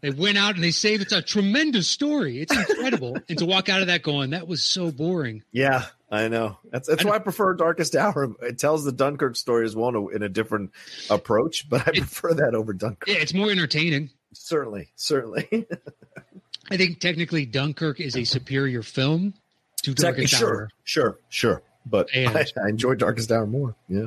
They 0.00 0.10
went 0.10 0.38
out 0.38 0.54
and 0.54 0.64
they 0.64 0.70
saved. 0.70 1.02
It's 1.02 1.12
a 1.12 1.20
tremendous 1.20 1.86
story. 1.88 2.40
It's 2.40 2.56
incredible. 2.56 3.18
and 3.28 3.38
to 3.38 3.44
walk 3.46 3.68
out 3.68 3.80
of 3.82 3.88
that 3.88 4.02
going, 4.02 4.30
that 4.30 4.48
was 4.48 4.62
so 4.62 4.90
boring. 4.90 5.42
Yeah, 5.52 5.84
I 6.10 6.28
know. 6.28 6.56
That's 6.70 6.88
that's 6.88 7.04
I 7.04 7.08
why 7.08 7.16
I 7.16 7.18
prefer 7.18 7.52
Darkest 7.54 7.94
Hour. 7.94 8.34
It 8.40 8.58
tells 8.58 8.84
the 8.84 8.92
Dunkirk 8.92 9.36
story 9.36 9.66
as 9.66 9.76
well 9.76 9.88
in 9.90 9.94
a, 9.96 10.08
in 10.08 10.22
a 10.22 10.28
different 10.30 10.70
approach, 11.10 11.68
but 11.68 11.86
I 11.86 11.90
It- 11.90 11.96
prefer 11.98 12.32
that 12.34 12.54
over 12.54 12.72
Dunkirk. 12.72 13.08
Yeah, 13.08 13.16
it's 13.20 13.34
more 13.34 13.50
entertaining. 13.50 14.08
Certainly, 14.32 14.88
certainly. 14.96 15.48
I 16.70 16.76
think 16.76 17.00
technically 17.00 17.44
Dunkirk 17.46 18.00
is 18.00 18.16
a 18.16 18.24
superior 18.24 18.82
film 18.82 19.34
to 19.82 19.92
Exactly. 19.92 20.22
Darkest 20.24 20.38
Sure, 20.40 20.48
Hour. 20.62 20.70
sure, 20.84 21.18
sure. 21.28 21.62
But 21.86 22.08
I, 22.14 22.44
I 22.62 22.68
enjoy 22.68 22.94
Darkest 22.94 23.30
Hour 23.32 23.46
more. 23.46 23.74
Yeah. 23.88 24.06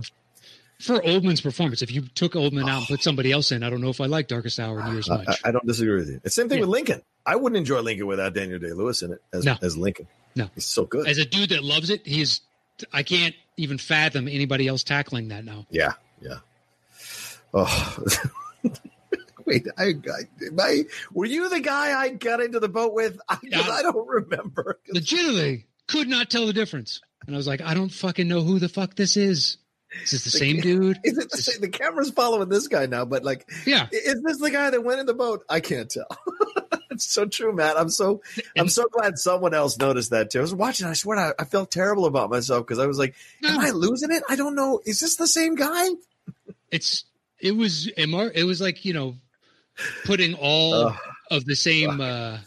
For 0.80 1.00
Oldman's 1.00 1.40
performance, 1.42 1.82
if 1.82 1.92
you 1.92 2.02
took 2.14 2.34
Oldman 2.34 2.70
out 2.70 2.80
and 2.80 2.88
put 2.88 3.02
somebody 3.04 3.32
else 3.32 3.52
in, 3.52 3.64
I 3.64 3.70
don't 3.70 3.82
know 3.82 3.90
if 3.90 4.02
I 4.02 4.06
like 4.06 4.28
Darkest 4.28 4.60
Hour 4.60 4.84
near 4.90 5.00
as 5.00 5.10
I, 5.10 5.18
much. 5.24 5.42
I 5.46 5.52
don't 5.52 5.66
disagree 5.66 5.96
with 5.96 6.10
you. 6.10 6.20
It's 6.24 6.36
same 6.36 6.50
thing 6.50 6.58
Yeah. 6.60 6.62
with 6.66 6.70
Lincoln. 6.72 7.02
I 7.26 7.36
wouldn't 7.38 7.58
enjoy 7.58 7.80
Lincoln 7.82 8.06
without 8.08 8.34
Daniel 8.34 8.60
Day 8.60 8.74
Lewis 8.74 9.02
in 9.02 9.14
it 9.14 9.22
as, 9.32 9.46
No. 9.46 9.56
as 9.62 9.78
Lincoln. 9.78 10.08
No. 10.36 10.50
He's 10.56 10.66
so 10.66 10.86
good. 10.86 11.08
As 11.08 11.18
a 11.20 11.26
dude 11.26 11.50
that 11.50 11.64
loves 11.64 11.90
it, 11.90 12.06
he's. 12.06 12.42
I 12.92 13.04
can't 13.04 13.36
even 13.56 13.78
fathom 13.78 14.28
anybody 14.28 14.68
else 14.68 14.84
tackling 14.84 15.28
that 15.30 15.46
now. 15.46 15.66
yeah, 15.70 15.94
yeah. 16.22 16.40
Oh. 17.54 17.98
Wait, 19.46 19.68
I, 19.78 19.84
I, 19.84 20.22
I, 20.60 20.84
were 21.14 21.26
you 21.26 21.50
the 21.50 21.60
guy 21.60 22.00
I 22.00 22.10
got 22.10 22.42
into 22.42 22.60
the 22.60 22.70
boat 22.70 22.94
with? 22.94 23.20
I. 23.30 23.38
I 23.54 23.82
don't 23.82 24.08
remember. 24.08 24.80
Legitimately, 24.90 25.66
could 25.88 26.08
not 26.08 26.30
tell 26.30 26.46
the 26.48 26.54
difference. 26.54 27.02
And 27.26 27.36
I 27.36 27.38
was 27.38 27.48
like, 27.48 27.62
I 27.62 27.74
don't 27.74 27.92
fucking 27.92 28.28
know 28.28 28.42
who 28.42 28.60
the 28.60 28.70
fuck 28.70 28.96
this 28.96 29.16
is. 29.18 29.58
Is 30.04 30.12
this 30.12 30.24
the 30.24 30.32
The 30.32 30.38
same 30.38 30.60
dude? 30.62 31.00
Is 31.04 31.18
it 31.18 31.30
the, 31.30 31.38
same- 31.38 31.62
the 31.62 31.70
camera's 31.70 32.10
following 32.10 32.50
this 32.50 32.68
guy 32.68 32.86
now? 32.88 33.06
But 33.06 33.24
like, 33.24 33.50
Yeah. 33.66 33.88
is 33.92 34.22
this 34.24 34.40
the 34.40 34.50
guy 34.52 34.70
that 34.72 34.84
went 34.84 35.00
in 35.00 35.06
the 35.06 35.14
boat? 35.14 35.46
I 35.50 35.60
can't 35.60 35.90
tell. 35.90 36.08
it's 36.92 37.06
so 37.06 37.26
true, 37.26 37.54
Matt. 37.54 37.78
I'm 37.78 37.90
so 37.90 38.22
I'm 38.58 38.70
so 38.70 38.88
glad 38.92 39.18
someone 39.20 39.54
else 39.54 39.78
noticed 39.78 40.10
that 40.10 40.32
too. 40.32 40.40
I 40.40 40.42
was 40.42 40.54
watching. 40.54 40.88
I 40.88 40.94
swear, 40.94 41.18
I, 41.18 41.32
I 41.38 41.46
felt 41.46 41.70
terrible 41.72 42.06
about 42.06 42.30
myself 42.32 42.66
because 42.66 42.80
I 42.80 42.88
was 42.88 42.98
like, 42.98 43.14
"Am 43.44 43.60
I 43.60 43.70
losing 43.70 44.12
it? 44.12 44.24
I 44.28 44.36
don't 44.36 44.56
know. 44.56 44.82
Is 44.86 45.00
this 45.00 45.16
the 45.16 45.28
same 45.28 45.56
guy?" 45.56 45.90
It's 46.72 47.06
it 47.40 47.56
was 47.56 47.92
MR 47.98 48.32
it 48.34 48.44
was 48.46 48.62
like, 48.62 48.86
you 48.86 48.94
know, 48.94 49.16
putting 50.06 50.34
all 50.36 50.94
of 51.32 51.46
the 51.46 51.56
same 51.56 52.00
uh 52.02 52.38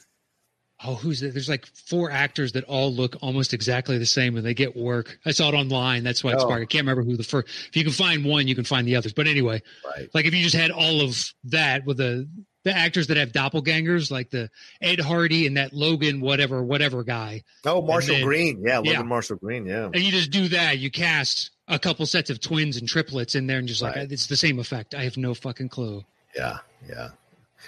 oh 0.85 0.95
who's 0.95 1.21
that? 1.21 1.33
There's 1.33 1.49
like 1.49 1.67
four 1.67 2.11
actors 2.11 2.53
that 2.53 2.65
all 2.65 2.93
look 2.93 3.17
almost 3.23 3.55
exactly 3.55 3.99
the 3.99 4.07
same 4.07 4.35
when 4.35 4.45
they 4.45 4.55
get 4.55 4.77
work. 4.77 5.19
I 5.25 5.31
saw 5.31 5.49
it 5.49 5.55
online. 5.55 6.05
That's 6.05 6.23
why 6.23 6.33
it's 6.33 6.43
Oh. 6.43 6.47
sparked. 6.47 6.63
I 6.63 6.67
can't 6.67 6.83
remember 6.87 7.03
who 7.03 7.17
the 7.17 7.25
first 7.25 7.49
if 7.69 7.77
you 7.77 7.83
can 7.85 7.93
find 7.93 8.25
one, 8.25 8.47
you 8.47 8.55
can 8.55 8.65
find 8.65 8.87
the 8.87 8.97
others. 8.97 9.13
But 9.13 9.27
anyway, 9.27 9.63
Right. 9.85 10.09
like 10.15 10.27
if 10.27 10.35
you 10.35 10.43
just 10.43 10.55
had 10.57 10.71
all 10.71 11.01
of 11.01 11.33
that 11.45 11.85
with 11.87 11.97
the 11.99 12.29
the 12.65 12.77
actors 12.77 13.07
that 13.07 13.17
have 13.17 13.31
doppelgangers, 13.31 14.11
like 14.11 14.29
the 14.31 14.51
Ed 14.83 14.99
Hardy 14.99 15.47
and 15.47 15.57
that 15.57 15.73
Logan, 15.73 16.21
whatever, 16.21 16.65
whatever 16.65 17.05
guy, 17.05 17.45
Oh, 17.65 17.81
Marshall 17.81 18.17
then- 18.17 18.25
Green. 18.25 18.61
Yeah, 18.67 18.79
Logan 18.79 18.93
Yeah. 18.93 19.03
Marshall 19.03 19.37
Green. 19.37 19.67
Yeah. 19.67 19.85
and 19.85 20.01
you 20.03 20.11
just 20.11 20.33
do 20.33 20.49
that, 20.49 20.79
you 20.79 20.91
cast 20.91 21.53
a 21.69 21.79
couple 21.79 22.05
sets 22.07 22.29
of 22.29 22.41
twins 22.41 22.77
and 22.77 22.89
triplets 22.89 23.37
in 23.37 23.47
there, 23.47 23.59
and 23.59 23.69
just 23.69 23.83
like 23.83 23.95
Right. 23.95 24.11
it's 24.11 24.27
the 24.27 24.37
same 24.37 24.59
effect. 24.59 24.97
I 24.97 25.05
have 25.05 25.17
no 25.17 25.33
fucking 25.33 25.69
clue. 25.69 26.05
Yeah. 26.35 26.59
Yeah. 26.89 27.09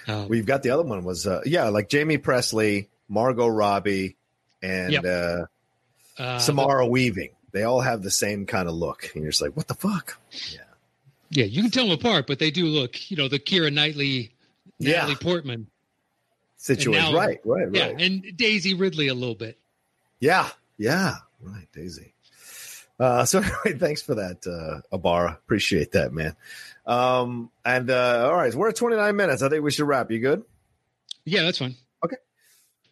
Um, 0.07 0.27
We've 0.29 0.45
got 0.45 0.63
the 0.63 0.69
other 0.71 0.83
one 0.83 1.03
was 1.03 1.27
uh, 1.27 1.41
yeah, 1.45 1.69
like 1.69 1.91
Jaime 1.91 2.17
Pressly, 2.17 2.87
Margot 3.07 3.47
Robbie, 3.47 4.15
and 4.61 4.93
Yep. 4.93 5.05
uh, 5.05 6.21
uh, 6.21 6.39
Samara 6.39 6.85
Weaving. 6.87 7.31
They 7.51 7.63
all 7.63 7.81
have 7.81 8.01
the 8.03 8.11
same 8.11 8.45
kind 8.45 8.67
of 8.69 8.75
look, 8.75 9.09
and 9.13 9.23
you're 9.23 9.31
just 9.31 9.41
like, 9.41 9.55
"What 9.57 9.67
the 9.67 9.73
fuck?" 9.73 10.17
Yeah, 10.51 10.59
yeah, 11.31 11.45
you 11.45 11.61
can 11.63 11.71
tell 11.71 11.85
them 11.85 11.93
apart, 11.93 12.27
but 12.27 12.39
they 12.39 12.51
do 12.51 12.65
look, 12.65 13.09
you 13.11 13.17
know, 13.17 13.27
the 13.27 13.39
Keira 13.39 13.73
Knightley, 13.73 14.31
Yeah. 14.77 14.97
Natalie 14.99 15.15
Portman. 15.15 15.67
Situation. 16.57 17.11
now- 17.13 17.17
right. 17.17 17.39
Right. 17.45 17.65
Right. 17.65 17.73
Yeah, 17.73 18.05
and 18.05 18.35
Daisy 18.37 18.73
Ridley 18.73 19.07
a 19.07 19.13
little 19.13 19.35
bit. 19.35 19.57
Yeah, 20.19 20.49
yeah, 20.77 21.15
right, 21.41 21.67
Daisy. 21.73 22.13
Uh, 22.99 23.23
so 23.25 23.39
anyway, 23.65 23.79
thanks 23.79 24.01
for 24.01 24.15
that, 24.15 24.45
uh, 24.45 24.81
Abara. 24.95 25.31
Appreciate 25.43 25.93
that, 25.93 26.11
man. 26.13 26.35
Um, 26.89 27.51
and 27.63 27.91
uh, 27.91 28.27
all 28.27 28.35
right, 28.35 28.53
we're 28.53 28.69
at 28.69 28.75
29 28.75 29.15
minutes. 29.15 29.43
I 29.43 29.49
think 29.49 29.63
we 29.63 29.69
should 29.69 29.85
wrap. 29.85 30.09
You 30.09 30.19
good? 30.19 30.43
Yeah, 31.23 31.43
that's 31.43 31.59
fine. 31.59 31.75
Okay. 32.03 32.15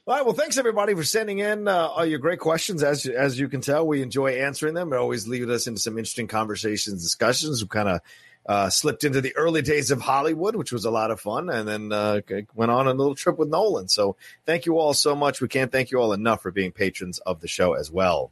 All 0.05 0.15
right. 0.15 0.23
Well, 0.23 0.35
thanks 0.35 0.59
everybody 0.59 0.93
for 0.93 1.03
sending 1.03 1.39
in 1.39 1.67
uh, 1.67 1.87
all 1.87 2.05
your 2.05 2.19
great 2.19 2.37
questions. 2.37 2.83
As 2.83 3.07
as 3.07 3.39
you 3.39 3.49
can 3.49 3.59
tell, 3.59 3.87
we 3.87 4.03
enjoy 4.03 4.33
answering 4.33 4.75
them. 4.75 4.93
It 4.93 4.97
always 4.97 5.27
lead 5.27 5.49
us 5.49 5.65
into 5.65 5.79
some 5.79 5.97
interesting 5.97 6.27
conversations, 6.27 7.01
discussions. 7.01 7.63
We 7.63 7.69
kind 7.69 7.89
of 7.89 8.01
uh, 8.45 8.69
slipped 8.69 9.03
into 9.03 9.19
the 9.19 9.35
early 9.35 9.63
days 9.63 9.89
of 9.89 9.99
Hollywood, 9.99 10.55
which 10.55 10.71
was 10.71 10.85
a 10.85 10.91
lot 10.91 11.09
of 11.09 11.19
fun, 11.19 11.49
and 11.49 11.67
then 11.67 11.91
uh, 11.91 12.21
went 12.53 12.69
on 12.69 12.85
a 12.85 12.93
little 12.93 13.15
trip 13.15 13.39
with 13.39 13.49
Nolan. 13.49 13.87
So 13.87 14.15
thank 14.45 14.67
you 14.67 14.77
all 14.77 14.93
so 14.93 15.15
much. 15.15 15.41
We 15.41 15.47
can't 15.47 15.71
thank 15.71 15.89
you 15.89 15.99
all 15.99 16.13
enough 16.13 16.43
for 16.43 16.51
being 16.51 16.71
patrons 16.71 17.17
of 17.19 17.41
the 17.41 17.47
show 17.47 17.73
as 17.73 17.89
well. 17.89 18.29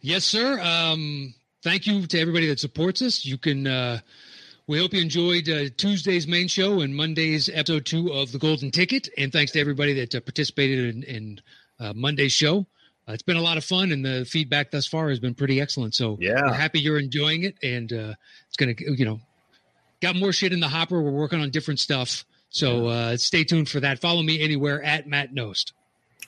Yes, 0.00 0.24
sir. 0.24 0.60
Um, 0.60 1.34
thank 1.64 1.88
you 1.88 2.06
to 2.06 2.20
everybody 2.20 2.46
that 2.46 2.60
supports 2.60 3.02
us. 3.02 3.24
You 3.24 3.36
can. 3.36 3.66
Uh, 3.66 3.98
we 4.66 4.78
hope 4.78 4.94
you 4.94 5.00
enjoyed 5.00 5.48
uh, 5.48 5.68
Tuesday's 5.76 6.26
main 6.26 6.48
show 6.48 6.80
and 6.80 6.94
Monday's 6.94 7.50
episode 7.52 7.84
two 7.84 8.12
of 8.12 8.32
the 8.32 8.38
Golden 8.38 8.70
Ticket. 8.70 9.08
And 9.18 9.32
thanks 9.32 9.52
to 9.52 9.60
everybody 9.60 9.92
that 9.94 10.14
uh, 10.14 10.20
participated 10.20 10.94
in, 10.94 11.02
in 11.02 11.40
uh, 11.78 11.92
Monday's 11.94 12.32
show. 12.32 12.66
Uh, 13.06 13.12
it's 13.12 13.22
been 13.22 13.36
a 13.36 13.42
lot 13.42 13.58
of 13.58 13.64
fun, 13.64 13.92
and 13.92 14.02
the 14.02 14.24
feedback 14.24 14.70
thus 14.70 14.86
far 14.86 15.10
has 15.10 15.20
been 15.20 15.34
pretty 15.34 15.60
excellent. 15.60 15.94
So 15.94 16.16
yeah, 16.18 16.40
we're 16.40 16.54
happy 16.54 16.80
you're 16.80 16.98
enjoying 16.98 17.42
it, 17.42 17.54
and 17.62 17.92
uh, 17.92 18.14
it's 18.46 18.56
gonna, 18.56 18.72
you 18.78 19.04
know, 19.04 19.20
got 20.00 20.16
more 20.16 20.32
shit 20.32 20.54
in 20.54 20.60
the 20.60 20.68
hopper. 20.68 21.02
We're 21.02 21.10
working 21.10 21.40
on 21.40 21.50
different 21.50 21.80
stuff. 21.80 22.24
So 22.48 22.86
uh, 22.86 23.16
stay 23.18 23.44
tuned 23.44 23.68
for 23.68 23.80
that. 23.80 23.98
Follow 23.98 24.22
me 24.22 24.40
anywhere 24.40 24.82
at 24.82 25.06
Matt 25.06 25.34
Knost. 25.34 25.72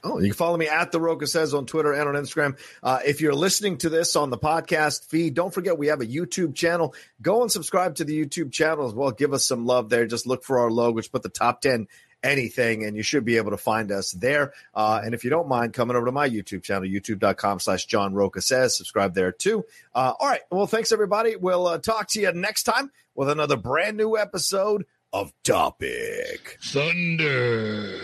Oh, 0.04 0.18
you 0.18 0.28
can 0.28 0.36
follow 0.36 0.56
me 0.56 0.68
at 0.68 0.92
The 0.92 1.00
Rocha 1.00 1.26
Says 1.26 1.54
on 1.54 1.66
Twitter 1.66 1.92
and 1.92 2.08
on 2.08 2.14
Instagram. 2.14 2.58
Uh, 2.82 3.00
if 3.04 3.20
you're 3.20 3.34
listening 3.34 3.78
to 3.78 3.88
this 3.88 4.16
on 4.16 4.30
the 4.30 4.38
podcast 4.38 5.08
feed, 5.08 5.34
don't 5.34 5.52
forget 5.52 5.78
we 5.78 5.88
have 5.88 6.00
a 6.00 6.06
YouTube 6.06 6.54
channel. 6.54 6.94
Go 7.20 7.42
and 7.42 7.50
subscribe 7.50 7.96
to 7.96 8.04
the 8.04 8.24
YouTube 8.24 8.52
channel 8.52 8.86
as 8.86 8.94
well. 8.94 9.10
Give 9.10 9.32
us 9.32 9.46
some 9.46 9.66
love 9.66 9.88
there. 9.88 10.06
Just 10.06 10.26
look 10.26 10.44
for 10.44 10.60
our 10.60 10.70
logo. 10.70 11.00
Just 11.00 11.12
put 11.12 11.22
the 11.22 11.28
top 11.28 11.60
10 11.60 11.88
anything 12.22 12.84
and 12.84 12.96
you 12.96 13.02
should 13.02 13.24
be 13.24 13.36
able 13.36 13.50
to 13.52 13.56
find 13.56 13.92
us 13.92 14.12
there. 14.12 14.52
Uh, 14.74 15.00
and 15.04 15.14
if 15.14 15.24
you 15.24 15.30
don't 15.30 15.48
mind 15.48 15.72
coming 15.72 15.96
over 15.96 16.06
to 16.06 16.12
my 16.12 16.28
YouTube 16.28 16.62
channel, 16.62 16.88
youtube.com 16.88 17.60
slash 17.60 17.86
John 17.86 18.14
Rocha 18.14 18.40
Says, 18.40 18.76
subscribe 18.76 19.14
there 19.14 19.32
too. 19.32 19.64
Uh, 19.94 20.12
all 20.18 20.28
right. 20.28 20.42
Well, 20.50 20.66
thanks 20.66 20.92
everybody. 20.92 21.36
We'll 21.36 21.66
uh, 21.66 21.78
talk 21.78 22.08
to 22.08 22.20
you 22.20 22.32
next 22.32 22.64
time 22.64 22.90
with 23.14 23.28
another 23.30 23.56
brand 23.56 23.96
new 23.96 24.16
episode 24.16 24.86
of 25.12 25.32
Topic 25.42 26.58
Thunder. 26.62 28.00